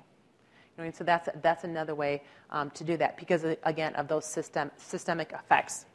[0.76, 4.08] You know, and so that's, that's another way um, to do that because, again, of
[4.08, 5.86] those system, systemic effects.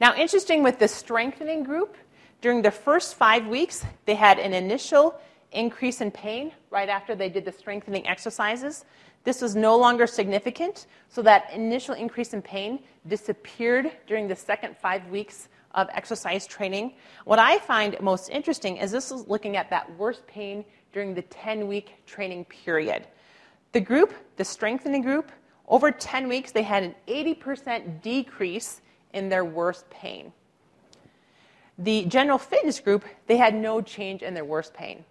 [0.00, 1.96] Now, interesting with the strengthening group,
[2.40, 7.28] during the first five weeks, they had an initial increase in pain right after they
[7.28, 8.84] did the strengthening exercises.
[9.28, 14.74] This was no longer significant, so that initial increase in pain disappeared during the second
[14.74, 16.94] five weeks of exercise training.
[17.26, 20.64] What I find most interesting is this is looking at that worst pain
[20.94, 23.06] during the 10 week training period.
[23.72, 25.30] The group, the strengthening group,
[25.68, 28.80] over 10 weeks, they had an 80% decrease
[29.12, 30.32] in their worst pain.
[31.76, 35.04] The general fitness group, they had no change in their worst pain.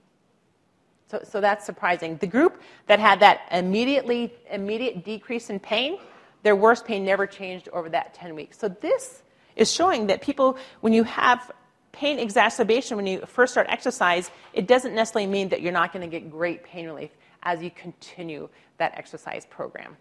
[1.09, 2.17] So, so that's surprising.
[2.17, 5.99] The group that had that immediately immediate decrease in pain,
[6.43, 8.57] their worst pain never changed over that 10 weeks.
[8.57, 9.23] So this
[9.55, 11.51] is showing that people, when you have
[11.91, 16.07] pain exacerbation when you first start exercise, it doesn't necessarily mean that you're not going
[16.07, 17.09] to get great pain relief
[17.43, 18.47] as you continue
[18.77, 19.97] that exercise program.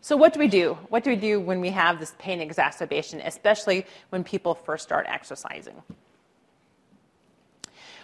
[0.00, 0.78] So, what do we do?
[0.88, 5.06] What do we do when we have this pain exacerbation, especially when people first start
[5.08, 5.82] exercising?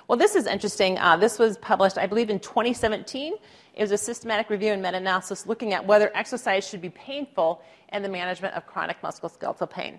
[0.06, 0.98] Well, this is interesting.
[0.98, 3.34] Uh, this was published, I believe, in 2017.
[3.74, 7.62] It was a systematic review and meta analysis looking at whether exercise should be painful
[7.90, 9.98] in the management of chronic musculoskeletal pain.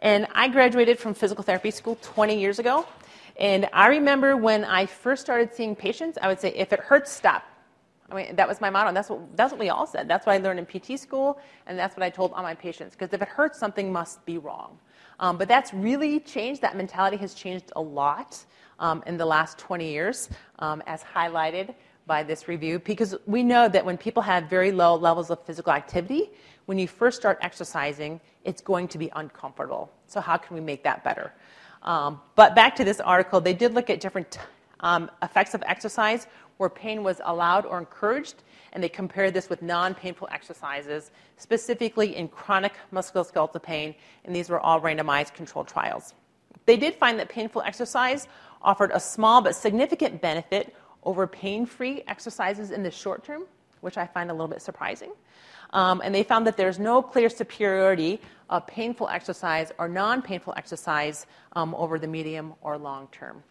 [0.00, 2.86] And I graduated from physical therapy school 20 years ago.
[3.40, 7.10] And I remember when I first started seeing patients, I would say, if it hurts,
[7.10, 7.42] stop.
[8.10, 8.92] I mean, that was my motto.
[8.92, 10.06] That's what, that's what we all said.
[10.06, 12.94] That's what I learned in PT school, and that's what I told all my patients.
[12.94, 14.78] Because if it hurts, something must be wrong.
[15.18, 16.60] Um, but that's really changed.
[16.60, 18.44] That mentality has changed a lot
[19.06, 21.74] in the last 20 years, um, as highlighted
[22.06, 25.72] by this review, because we know that when people have very low levels of physical
[25.72, 26.30] activity,
[26.66, 29.90] when you first start exercising, it's going to be uncomfortable.
[30.06, 31.32] So, how can we make that better?
[31.82, 34.38] Um, but back to this article, they did look at different
[34.80, 36.26] um, effects of exercise
[36.58, 42.16] where pain was allowed or encouraged, and they compared this with non painful exercises, specifically
[42.16, 46.14] in chronic musculoskeletal pain, and these were all randomized controlled trials.
[46.64, 48.26] They did find that painful exercise
[48.62, 53.44] offered a small but significant benefit over pain free exercises in the short term,
[53.80, 55.12] which I find a little bit surprising.
[55.70, 60.54] Um, and they found that there's no clear superiority of painful exercise or non painful
[60.56, 63.42] exercise um, over the medium or long term.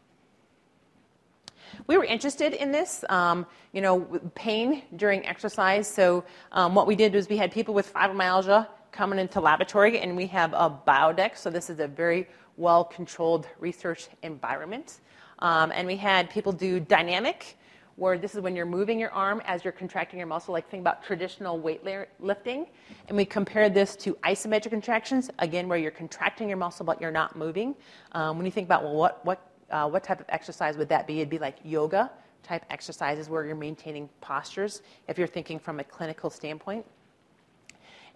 [1.88, 4.01] We were interested in this, um, you know,
[4.36, 5.88] pain during exercise.
[5.88, 10.16] So um, what we did was we had people with fibromyalgia coming into laboratory, and
[10.16, 11.38] we have a biodex.
[11.38, 12.28] So this is a very
[12.58, 14.99] well-controlled research environment.
[15.39, 17.58] Um, and we had people do dynamic,
[17.97, 20.82] where this is when you're moving your arm as you're contracting your muscle, like think
[20.82, 22.68] about traditional weightlifting.
[23.08, 27.12] And we compared this to isometric contractions, again, where you're contracting your muscle but you're
[27.12, 27.76] not moving.
[28.12, 31.08] Um, when you think about, well, what, what uh, what type of exercise would that
[31.08, 31.20] be?
[31.20, 32.12] It'd be like yoga
[32.43, 36.86] type exercises where you're maintaining postures if you're thinking from a clinical standpoint.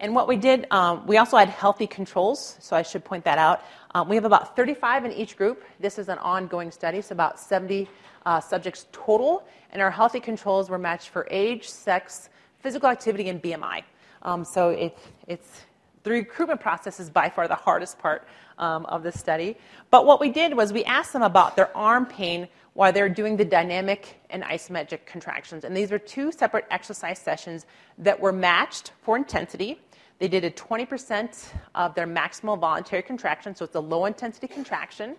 [0.02, 3.38] And what we did, um, we also had healthy controls, so I should point that
[3.38, 3.64] out.
[3.96, 5.64] Um, we have about 35 in each group.
[5.80, 7.88] This is an ongoing study, so about 70
[8.26, 9.48] uh, subjects total.
[9.72, 12.30] And our healthy controls were matched for age, sex,
[12.60, 13.84] physical activity, and BMI.
[14.22, 15.62] Um, so it, it's
[16.04, 18.28] the recruitment process is by far the hardest part
[18.60, 19.58] um, of the study.
[19.90, 23.38] But what we did was we asked them about their arm pain while they're doing
[23.38, 25.64] the dynamic and isometric contractions.
[25.64, 27.66] And these were two separate exercise sessions
[27.98, 29.82] that were matched for intensity.
[30.20, 31.46] They did a 20%
[31.76, 35.16] of their maximal voluntary contraction, so it's a low intensity contraction.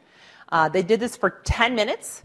[0.50, 2.22] Uh, they did this for 10 minutes,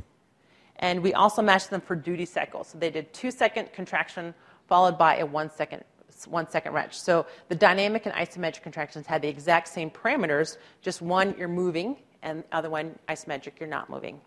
[0.78, 2.67] and we also matched them for duty cycles.
[2.67, 4.34] So they did two second contraction
[4.67, 5.84] followed by a one second
[6.28, 6.97] one second wrench.
[6.97, 11.97] So the dynamic and isometric contractions had the exact same parameters, just one you're moving,
[12.23, 14.21] and the other one isometric you're not moving.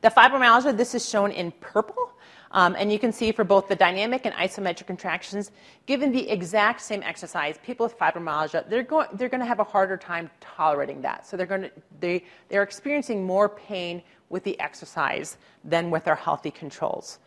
[0.00, 2.12] The fibromyalgia, this is shown in purple.
[2.52, 5.52] Um, and you can see for both the dynamic and isometric contractions,
[5.86, 9.64] given the exact same exercise, people with fibromyalgia, they're going, they're going to have a
[9.64, 11.26] harder time tolerating that.
[11.26, 11.70] So they're, going to,
[12.00, 17.20] they, they're experiencing more pain with the exercise than with our healthy controls.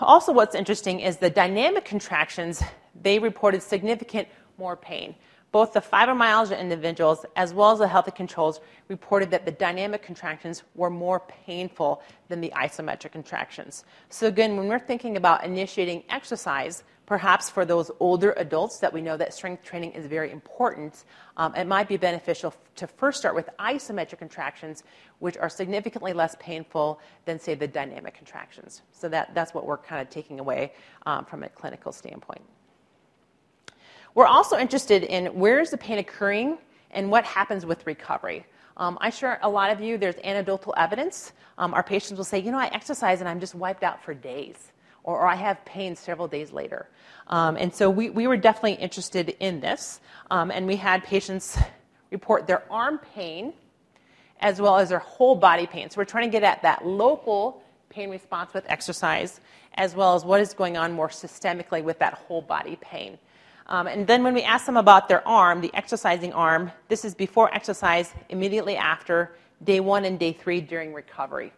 [0.00, 2.62] Also, what's interesting is the dynamic contractions,
[3.02, 5.16] they reported significant more pain.
[5.50, 10.62] Both the fibromyalgia individuals as well as the healthy controls reported that the dynamic contractions
[10.74, 13.84] were more painful than the isometric contractions.
[14.10, 19.00] So, again, when we're thinking about initiating exercise, perhaps for those older adults that we
[19.00, 21.04] know that strength training is very important,
[21.38, 24.82] um, it might be beneficial to first start with isometric contractions,
[25.18, 28.82] which are significantly less painful than, say, the dynamic contractions.
[28.92, 30.74] So that, that's what we're kind of taking away
[31.06, 32.42] um, from a clinical standpoint.
[34.18, 36.58] We're also interested in where is the pain occurring
[36.90, 38.44] and what happens with recovery.
[38.76, 41.32] Um, I'm sure a lot of you, there's anecdotal evidence.
[41.56, 44.14] Um, our patients will say, you know, I exercise and I'm just wiped out for
[44.14, 44.72] days
[45.04, 46.88] or, or I have pain several days later.
[47.28, 50.00] Um, and so we, we were definitely interested in this.
[50.32, 51.56] Um, and we had patients
[52.10, 53.52] report their arm pain
[54.40, 55.90] as well as their whole body pain.
[55.90, 59.40] So we're trying to get at that local pain response with exercise,
[59.74, 63.16] as well as what is going on more systemically with that whole body pain.
[63.68, 67.14] Um, and then when we ask them about their arm, the exercising arm, this is
[67.14, 71.52] before exercise, immediately after, day one and day three during recovery.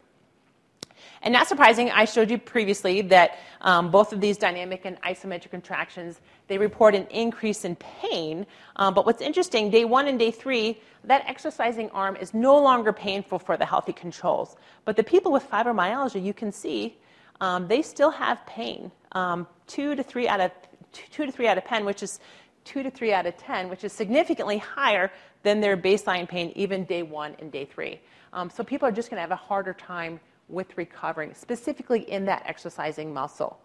[1.23, 5.51] And not surprising, I showed you previously that um, both of these dynamic and isometric
[5.51, 8.47] contractions, they report an increase in pain.
[8.77, 12.93] Um, but what's interesting, day one and day three, that exercising arm is no longer
[12.93, 14.57] painful for the healthy controls.
[14.85, 16.99] But the people with fibromyalgia, you can see,
[17.41, 18.91] um, they still have pain.
[19.13, 20.51] Um, two to three out of
[20.93, 22.21] two to three out of ten, which is
[22.65, 25.11] two to three out of ten, which is significantly higher
[25.43, 28.01] than their baseline pain, even day one and day three.
[28.33, 32.25] Um, so people are just going to have a harder time with recovering, specifically in
[32.27, 33.61] that exercising muscle.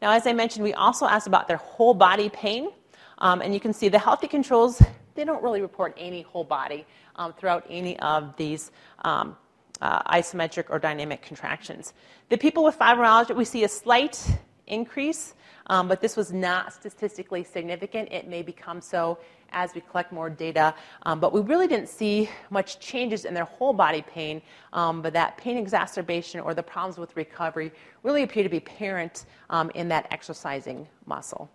[0.00, 2.70] Now, as I mentioned, we also asked about their whole body pain.
[3.18, 4.82] Um, and you can see the healthy controls,
[5.14, 6.84] they don't really report any whole body
[7.16, 8.70] um, throughout any of these
[9.04, 9.36] um,
[9.80, 11.94] uh, isometric or dynamic contractions.
[12.28, 14.22] The people with fibromyalgia, we see a slight
[14.66, 15.34] increase,
[15.66, 18.10] um, but this was not statistically significant.
[18.12, 19.18] It may become so
[19.50, 20.74] as we collect more data.
[21.04, 24.42] Um, but we really didn't see much changes in their whole body pain,
[24.72, 29.26] um, but that pain exacerbation or the problems with recovery really appear to be apparent
[29.50, 31.50] um, in that exercising muscle.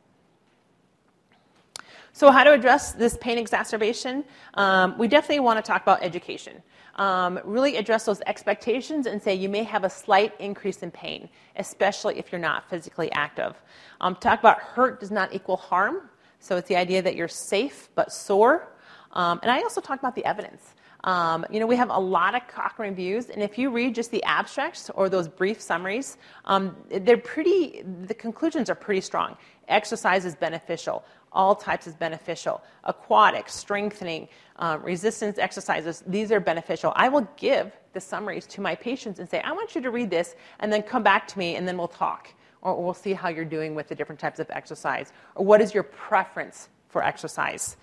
[2.13, 4.25] So, how to address this pain exacerbation?
[4.55, 6.61] Um, we definitely want to talk about education.
[6.95, 11.29] Um, really address those expectations and say you may have a slight increase in pain,
[11.55, 13.55] especially if you're not physically active.
[14.01, 16.09] Um, talk about hurt does not equal harm.
[16.39, 18.67] So it's the idea that you're safe but sore.
[19.13, 20.73] Um, and I also talk about the evidence.
[21.03, 24.11] Um, you know, we have a lot of Cochrane reviews, and if you read just
[24.11, 29.35] the abstracts or those brief summaries, um, they're pretty, the conclusions are pretty strong.
[29.67, 31.03] Exercise is beneficial.
[31.31, 32.61] All types is beneficial.
[32.83, 34.27] Aquatic, strengthening,
[34.57, 36.93] um, resistance exercises, these are beneficial.
[36.95, 40.09] I will give the summaries to my patients and say, I want you to read
[40.09, 43.27] this, and then come back to me, and then we'll talk or we'll see how
[43.29, 47.77] you're doing with the different types of exercise, or what is your preference for exercise.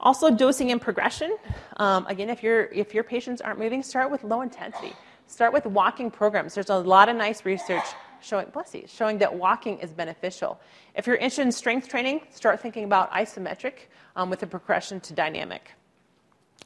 [0.00, 1.36] Also, dosing and progression.
[1.78, 4.92] Um, again, if, you if your patients aren't moving, start with low intensity.
[5.26, 6.54] Start with walking programs.
[6.54, 7.84] There's a lot of nice research
[8.20, 10.60] showing, bless you, showing that walking is beneficial.
[10.94, 13.74] If you're interested in strength training, start thinking about isometric
[14.16, 15.72] um, with a progression to dynamic.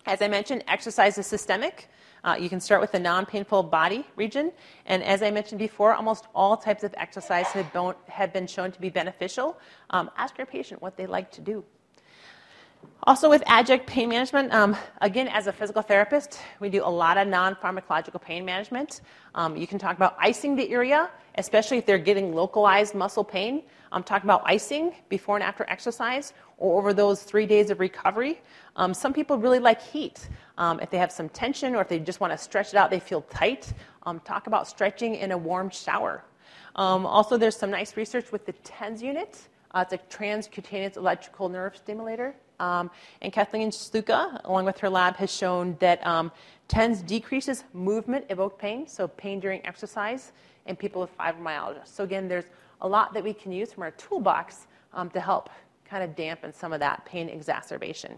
[0.07, 1.89] As I mentioned, exercise is systemic.
[2.25, 4.53] Uh, you can start with the non painful body region.
[4.87, 8.73] And as I mentioned before, almost all types of exercise have, been, have been shown
[8.73, 9.59] to be beneficial.
[9.91, 11.65] Um, ask your patient what they like to do.
[13.05, 17.19] Also, with adjunct pain management, um, again, as a physical therapist, we do a lot
[17.19, 19.01] of non pharmacological pain management.
[19.35, 23.65] Um, you can talk about icing the area, especially if they're getting localized muscle pain.
[23.91, 28.41] I'm talking about icing before and after exercise or over those three days of recovery.
[28.77, 30.29] Um, some people really like heat.
[30.57, 32.89] Um, if they have some tension or if they just want to stretch it out,
[32.89, 33.73] they feel tight,
[34.05, 36.23] um, talk about stretching in a warm shower.
[36.77, 39.49] Um, also, there's some nice research with the TENS unit.
[39.73, 42.37] Uh, it's a transcutaneous electrical nerve stimulator.
[42.63, 46.31] Um, and Kathleen Sluka, along with her lab, has shown that um,
[46.69, 50.31] TENS decreases movement evoked pain, so pain during exercise,
[50.67, 51.85] in people with fibromyalgia.
[51.85, 52.45] So, again, there's
[52.81, 55.51] a lot that we can use from our toolbox um, to help
[55.85, 58.13] kind of dampen some of that pain exacerbation.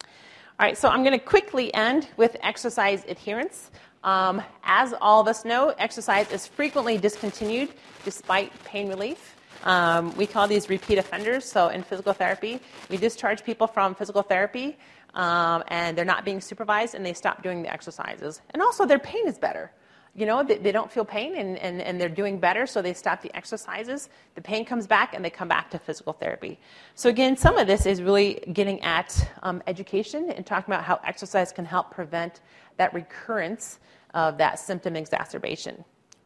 [0.00, 3.70] All right, so I'm going to quickly end with exercise adherence.
[4.04, 7.68] Um, as all of us know, exercise is frequently discontinued
[8.04, 9.36] despite pain relief.
[9.64, 11.44] Um, we call these repeat offenders.
[11.44, 14.78] So in physical therapy, we discharge people from physical therapy
[15.14, 18.40] um, and they're not being supervised and they stop doing the exercises.
[18.50, 19.72] And also, their pain is better
[20.14, 22.92] you know, they, they, don't feel pain and, and, and they're doing better, so they
[22.92, 24.10] stop the exercises.
[24.34, 26.60] The pain comes back and they come back to physical therapy.
[26.94, 31.00] So, again, some of this is really getting at um, education and talking about how
[31.04, 32.40] exercise can help prevent
[32.76, 33.78] that recurrence
[34.12, 35.82] of that symptom exacerbation.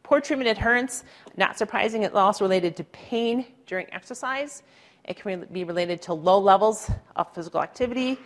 [0.07, 1.03] Poor treatment adherence,
[1.35, 4.63] not surprising, it's also related to pain during exercise.
[5.03, 8.17] It can be related to low levels of physical activity,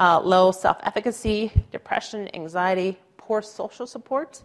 [0.00, 4.40] uh, low self efficacy, depression, anxiety, poor social support,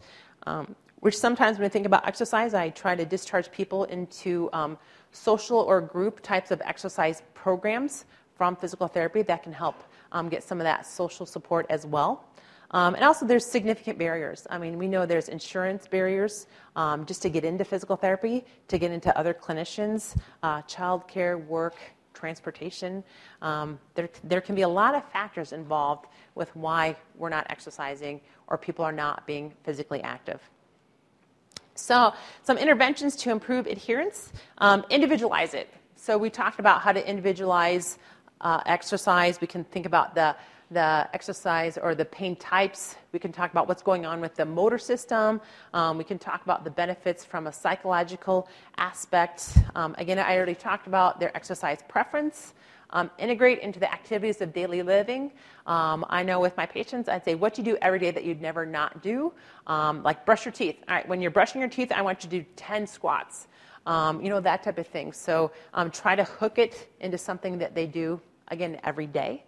[0.45, 4.77] um, which sometimes when I think about exercise, I try to discharge people into um,
[5.13, 8.03] social or group types of exercise programs
[8.35, 9.81] from physical therapy that can help
[10.11, 12.25] um, get some of that social support as well.
[12.71, 14.47] Um, and also, there's significant barriers.
[14.49, 18.77] I mean, we know there's insurance barriers um, just to get into physical therapy, to
[18.77, 21.75] get into other clinicians, uh, childcare, work,
[22.13, 23.03] transportation.
[23.41, 26.05] Um, there, there can be a lot of factors involved
[26.35, 30.39] with why we're not exercising or people are not being physically active.
[31.75, 32.13] So,
[32.43, 35.69] some interventions to improve adherence um, individualize it.
[35.95, 37.97] So, we talked about how to individualize
[38.41, 39.41] uh, exercise.
[39.41, 40.35] We can think about the
[40.71, 42.95] the exercise or the pain types.
[43.11, 45.41] We can talk about what's going on with the motor system.
[45.73, 48.47] Um, we can talk about the benefits from a psychological
[48.77, 49.57] aspect.
[49.75, 52.53] Um, again, I already talked about their exercise preference.
[52.93, 55.31] Um, integrate into the activities of daily living.
[55.65, 58.25] Um, I know with my patients, I'd say, what do you do every day that
[58.25, 59.31] you'd never not do?
[59.67, 60.75] Um, like brush your teeth.
[60.89, 63.47] All right, when you're brushing your teeth, I want you to do 10 squats.
[63.85, 65.13] Um, you know, that type of thing.
[65.13, 68.19] So um, try to hook it into something that they do,
[68.49, 69.45] again, every day.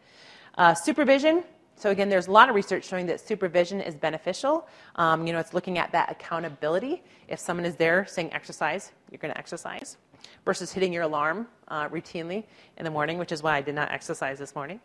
[0.55, 1.43] Uh, supervision.
[1.75, 4.67] So again, there's a lot of research showing that supervision is beneficial.
[4.95, 7.01] Um, you know, it's looking at that accountability.
[7.27, 9.97] If someone is there saying exercise, you're going to exercise
[10.45, 12.43] versus hitting your alarm uh, routinely
[12.77, 14.79] in the morning, which is why I did not exercise this morning.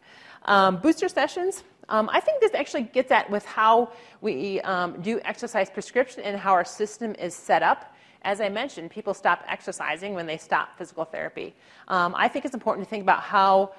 [0.47, 1.65] Um, booster sessions.
[1.91, 6.39] Um, I think this actually gets at with how we um, do exercise prescription and
[6.39, 7.95] how our system is set up.
[8.23, 11.55] As I mentioned, people stop exercising when they stop physical therapy.
[11.87, 13.73] Um, I think it's important to think about how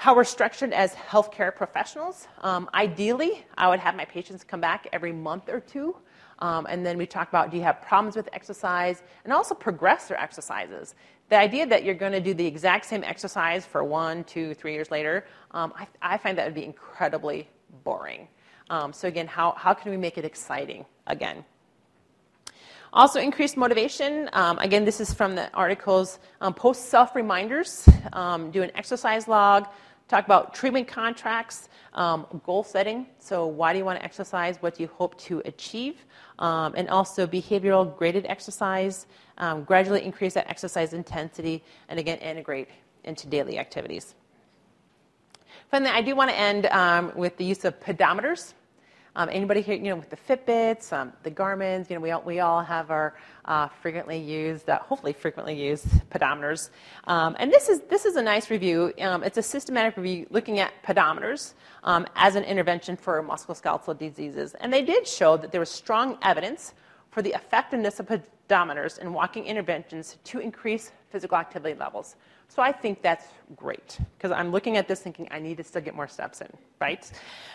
[0.00, 2.26] how we're structured as healthcare professionals.
[2.40, 5.94] Um, ideally, I would have my patients come back every month or two
[6.38, 10.08] um, and then we talk about do you have problems with exercise and also progress
[10.08, 10.94] their exercises.
[11.28, 14.72] The idea that you're going to do the exact same exercise for one, two, three
[14.72, 17.48] years later, um, I, I, find that would be incredibly
[17.84, 18.26] boring.
[18.70, 21.44] Um, so, again, how, how can we make it exciting again?
[22.92, 24.28] Also, increased motivation.
[24.32, 26.18] Um, again, this is from the articles.
[26.40, 29.68] Um, post self reminders, um, do an exercise log,
[30.10, 33.06] talk about treatment contracts, um, goal setting.
[33.18, 34.56] So, why do you want to exercise?
[34.60, 36.04] What do you hope to achieve?
[36.38, 39.06] Um, and also behavioral graded exercise,
[39.38, 42.68] um, gradually increase that exercise intensity, and again, integrate
[43.04, 44.14] into daily activities.
[45.70, 48.54] Finally, I do want to end um, with the use of pedometers.
[49.16, 52.22] Um, anybody here, you know, with the Fitbits, um, the Garmin's, you know, we all,
[52.22, 56.70] we all have our uh, frequently used, uh, hopefully frequently used pedometers.
[57.04, 58.92] Um, and this is, this is a nice review.
[59.00, 64.54] Um, it's a systematic review looking at pedometers um, as an intervention for musculoskeletal diseases.
[64.60, 66.74] And they did show that there was strong evidence
[67.10, 72.14] for the effectiveness of pedometers in walking interventions to increase physical activity levels.
[72.50, 75.82] So I think that's great because I'm looking at this thinking I need to still
[75.82, 76.48] get more steps in,
[76.80, 77.08] right?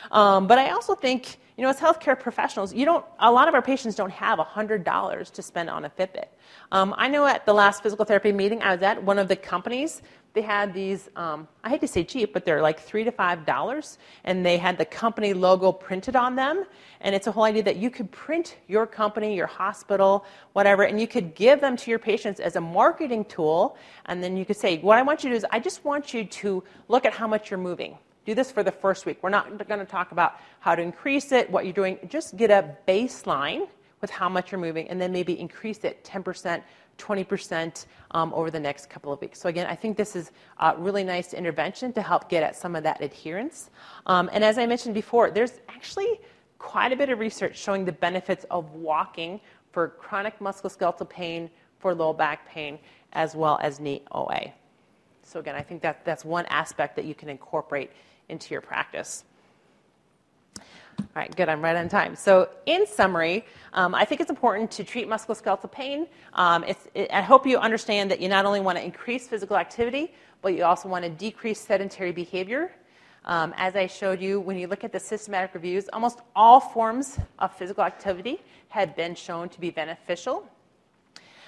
[0.10, 3.06] Um, but I also think, you know, as healthcare professionals, you don't.
[3.20, 6.28] A lot of our patients don't have $100 to spend on a Fitbit.
[6.72, 9.36] Um, I know at the last physical therapy meeting I was at, one of the
[9.36, 10.02] companies
[10.36, 13.46] they had these, um, I hate to say cheap, but they're like three to five
[13.46, 16.66] dollars, and they had the company logo printed on them.
[17.00, 21.00] And it's a whole idea that you could print your company, your hospital, whatever, and
[21.00, 23.78] you could give them to your patients as a marketing tool.
[24.08, 26.14] And then you could say, What I want you to do is, I just want
[26.14, 27.98] you to look at how much you're moving.
[28.26, 29.20] Do this for the first week.
[29.22, 31.98] We're not going to talk about how to increase it, what you're doing.
[32.10, 33.68] Just get a baseline
[34.02, 36.62] with how much you're moving, and then maybe increase it 10%,
[36.98, 39.40] 20% um, over the next couple of weeks.
[39.40, 42.76] So, again, I think this is a really nice intervention to help get at some
[42.76, 43.70] of that adherence.
[44.06, 46.20] Um, and as I mentioned before, there's actually
[46.58, 49.40] quite a bit of research showing the benefits of walking
[49.72, 52.80] for chronic musculoskeletal pain, for low back pain,
[53.14, 54.54] as well as knee OA.
[55.24, 57.92] So, again, I think that that's one aspect that you can incorporate
[58.30, 59.26] into your practice.
[61.00, 61.50] All right, good.
[61.50, 62.16] I'm right on time.
[62.16, 66.08] So, in summary, um, I think it's important to treat musculoskeletal pain.
[66.34, 70.14] Um, it, I hope you understand that you not only want to increase physical activity,
[70.42, 72.72] but you also want to decrease sedentary behavior.
[73.26, 77.18] Um, as I showed you, when you look at the systematic reviews, almost all forms
[77.40, 78.40] of physical activity
[78.70, 80.48] have been shown to be beneficial.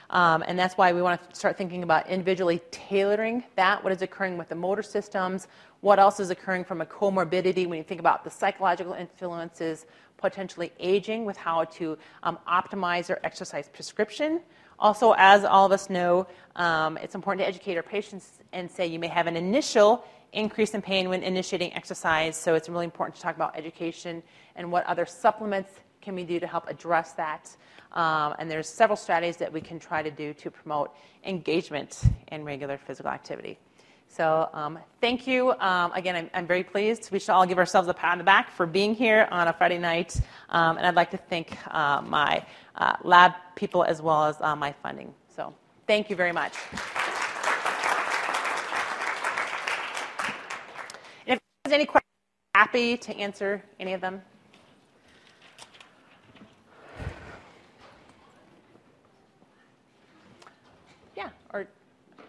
[0.10, 3.84] Um, and that's why we want to start thinking about individually tailoring that.
[3.84, 5.48] What is occurring with the motor systems?
[5.82, 9.86] What else is occurring from a comorbidity when you think about the psychological influences,
[10.18, 14.42] potentially aging with how to um, optimize their exercise prescription?
[14.80, 18.86] Also, as all of us know, um, it's important to educate our patients and say
[18.86, 22.38] you may have an initial increase in pain when initiating exercise.
[22.38, 24.22] So it's really important to talk about education
[24.56, 27.56] and what other supplements can we do to help address that.
[27.94, 30.92] Um, and there's several strategies that we can try to do to promote
[31.24, 33.58] engagement in regular physical activity.
[34.10, 35.52] So um, thank you.
[35.60, 37.12] Um, again, I'm, I'm, very pleased.
[37.12, 39.54] We should all give ourselves a pat on the back for being here on a
[39.54, 40.20] Friday night.
[40.50, 44.56] Um, and I'd like to thank uh, my uh, lab people as well as uh,
[44.56, 45.14] my funding.
[45.36, 45.54] So
[45.88, 46.54] thank you very much.
[51.26, 52.08] If there's any questions,
[52.56, 54.22] happy to answer any of them.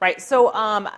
[0.00, 0.18] Right.
[0.18, 0.88] So um,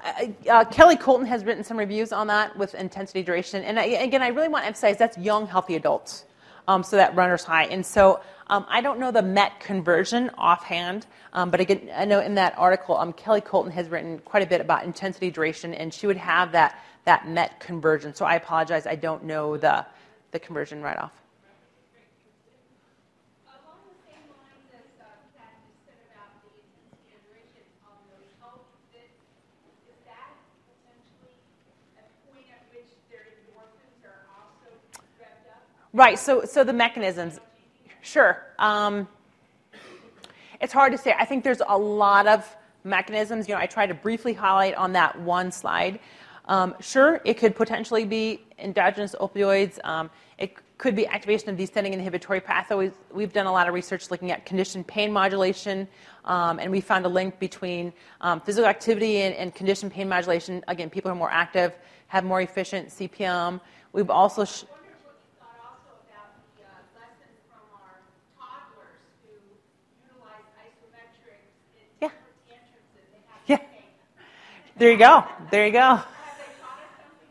[0.49, 4.23] uh, Kelly Koltyn has written some reviews on that with intensity duration, and I, again,
[4.23, 6.25] I really want to emphasize that's young, healthy adults.
[6.69, 11.07] Um, so that runner's high, and so um, I don't know the MET conversion offhand,
[11.33, 14.47] um, but again, I know in that article, um, Kelly Koltyn has written quite a
[14.47, 18.15] bit about intensity duration, and she would have that that MET conversion.
[18.15, 19.85] So I apologize, I don't know the
[20.31, 21.22] the conversion right off.
[35.95, 36.19] Right.
[36.19, 37.39] So, so the mechanisms,
[38.01, 38.43] sure.
[38.59, 39.07] Um,
[40.59, 41.15] it's hard to say.
[41.19, 43.47] I think there's a lot of mechanisms.
[43.47, 46.01] You know, I tried to briefly highlight on that one slide.
[46.47, 49.79] Um, sure, it could potentially be endogenous opioids.
[49.85, 52.93] Um, it could be activation of descending inhibitory pathways.
[53.13, 55.87] We've done a lot of research looking at conditioned pain modulation,
[56.25, 60.65] um, and we found a link between um, physical activity and, and conditioned pain modulation.
[60.69, 61.75] Again, people who are more active
[62.09, 63.61] have more efficient CPM.
[63.93, 64.65] We've also sh-
[74.83, 75.25] There you go.
[75.53, 76.01] There you go.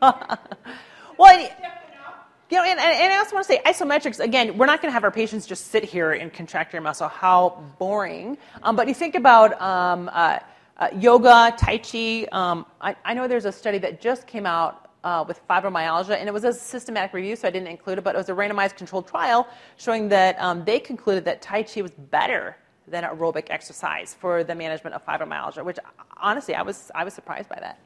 [0.00, 4.88] well, you know, and, and, I also want to say isometrics, again, we're not going
[4.88, 7.08] to have our patients just sit here and contract your muscle.
[7.08, 8.38] How boring.
[8.62, 10.38] Um, but you think about um, uh,
[10.78, 12.26] uh, yoga, Tai Chi.
[12.32, 16.30] Um, I, I, know there's a study that just came out uh, with fibromyalgia, and
[16.30, 18.76] it was a systematic review, so I didn't include it, but it was a randomized
[18.76, 19.46] controlled trial
[19.76, 22.56] showing that um, they concluded that Tai Chi was better
[22.88, 25.78] than aerobic exercise for the management of fibromyalgia, which
[26.16, 27.78] honestly, I was, I was surprised by that.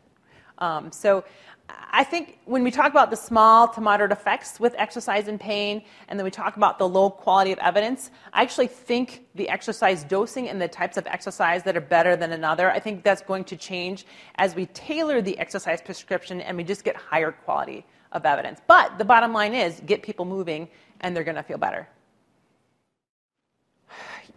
[0.58, 1.24] Um, so
[1.68, 5.82] I think when we talk about the small to moderate effects with exercise and pain,
[6.08, 10.04] and then we talk about the low quality of evidence, I actually think the exercise
[10.04, 13.44] dosing and the types of exercise that are better than another, I think that's going
[13.44, 18.24] to change as we tailor the exercise prescription and we just get higher quality of
[18.24, 18.60] evidence.
[18.66, 20.68] But the bottom line is get people moving
[21.00, 21.88] and they're going to feel better.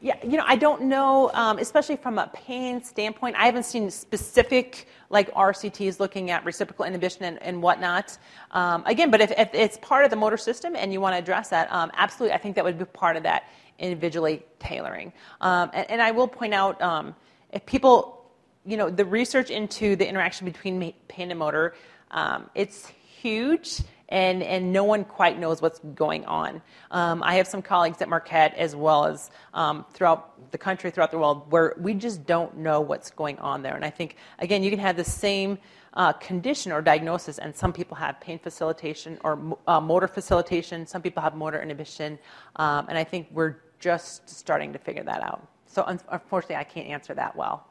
[0.01, 3.35] Yeah, you know, I don't know, um, especially from a pain standpoint.
[3.35, 8.17] I haven't seen specific like RCTs looking at reciprocal inhibition and, and whatnot.
[8.51, 11.17] Um, again, but if, if, it's part of the motor system and you want to
[11.19, 15.11] address that, um, absolutely, I think that would be part of that individually tailoring.
[15.41, 17.13] Um, and, and, I will point out um,
[17.51, 18.25] if people,
[18.65, 21.75] you know, the research into the interaction between pain and motor,
[22.11, 26.61] um, it's huge and, and no one quite knows what's going on.
[26.91, 31.11] Um, I have some colleagues at Marquette as well as um, throughout the country, throughout
[31.11, 33.75] the world, where we just don't know what's going on there.
[33.75, 35.59] And I think, again, you can have the same
[35.93, 41.01] uh, condition or diagnosis, and some people have pain facilitation or uh, motor facilitation, some
[41.01, 42.19] people have motor inhibition,
[42.55, 45.47] um, and I think we're just starting to figure that out.
[45.65, 47.67] So, unfortunately, I can't answer that well.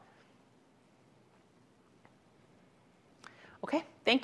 [3.63, 3.83] Okay.